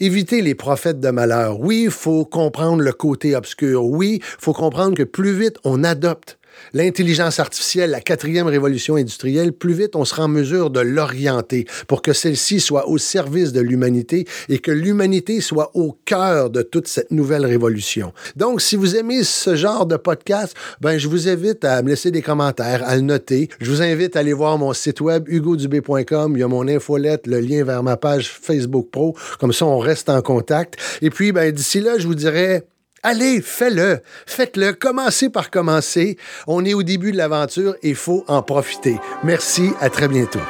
évitez 0.00 0.42
les 0.42 0.56
prophètes 0.56 0.98
de 0.98 1.10
malheur. 1.10 1.60
Oui, 1.60 1.82
il 1.84 1.92
faut 1.92 2.24
comprendre 2.24 2.82
le 2.82 2.92
côté 2.92 3.36
obscur. 3.36 3.84
Oui, 3.84 4.18
il 4.20 4.42
faut 4.42 4.54
comprendre 4.54 4.96
que 4.96 5.04
plus 5.04 5.38
vite 5.38 5.58
on 5.62 5.84
adopte 5.84 6.38
l'intelligence 6.72 7.38
artificielle, 7.38 7.90
la 7.90 8.00
quatrième 8.00 8.46
révolution 8.46 8.96
industrielle, 8.96 9.52
plus 9.52 9.74
vite 9.74 9.96
on 9.96 10.04
sera 10.04 10.24
en 10.24 10.28
mesure 10.28 10.70
de 10.70 10.80
l'orienter 10.80 11.66
pour 11.86 12.02
que 12.02 12.12
celle-ci 12.12 12.60
soit 12.60 12.88
au 12.88 12.98
service 12.98 13.52
de 13.52 13.60
l'humanité 13.60 14.26
et 14.48 14.58
que 14.58 14.70
l'humanité 14.70 15.40
soit 15.40 15.70
au 15.74 15.96
cœur 16.04 16.50
de 16.50 16.62
toute 16.62 16.88
cette 16.88 17.10
nouvelle 17.10 17.46
révolution. 17.46 18.12
Donc, 18.36 18.60
si 18.60 18.76
vous 18.76 18.96
aimez 18.96 19.24
ce 19.24 19.56
genre 19.56 19.86
de 19.86 19.96
podcast, 19.96 20.56
ben, 20.80 20.98
je 20.98 21.08
vous 21.08 21.28
invite 21.28 21.64
à 21.64 21.82
me 21.82 21.88
laisser 21.88 22.10
des 22.10 22.22
commentaires, 22.22 22.86
à 22.86 22.96
le 22.96 23.02
noter. 23.02 23.48
Je 23.60 23.70
vous 23.70 23.82
invite 23.82 24.16
à 24.16 24.20
aller 24.20 24.32
voir 24.32 24.58
mon 24.58 24.72
site 24.72 25.00
web 25.00 25.28
hugodubé.com. 25.28 26.36
Il 26.36 26.40
y 26.40 26.42
a 26.42 26.48
mon 26.48 26.66
infolette, 26.68 27.26
le 27.26 27.40
lien 27.40 27.64
vers 27.64 27.82
ma 27.82 27.96
page 27.96 28.30
Facebook 28.30 28.88
Pro. 28.90 29.16
Comme 29.38 29.52
ça, 29.52 29.66
on 29.66 29.78
reste 29.78 30.08
en 30.08 30.22
contact. 30.22 30.76
Et 31.02 31.10
puis, 31.10 31.32
ben, 31.32 31.52
d'ici 31.52 31.80
là, 31.80 31.98
je 31.98 32.06
vous 32.06 32.14
dirais 32.14 32.64
Allez, 33.10 33.40
fais-le. 33.40 34.00
Faites-le. 34.26 34.74
Commencez 34.74 35.30
par 35.30 35.50
commencer. 35.50 36.18
On 36.46 36.62
est 36.66 36.74
au 36.74 36.82
début 36.82 37.10
de 37.10 37.16
l'aventure 37.16 37.74
et 37.82 37.88
il 37.88 37.94
faut 37.94 38.22
en 38.28 38.42
profiter. 38.42 38.96
Merci. 39.24 39.70
À 39.80 39.88
très 39.88 40.08
bientôt. 40.08 40.42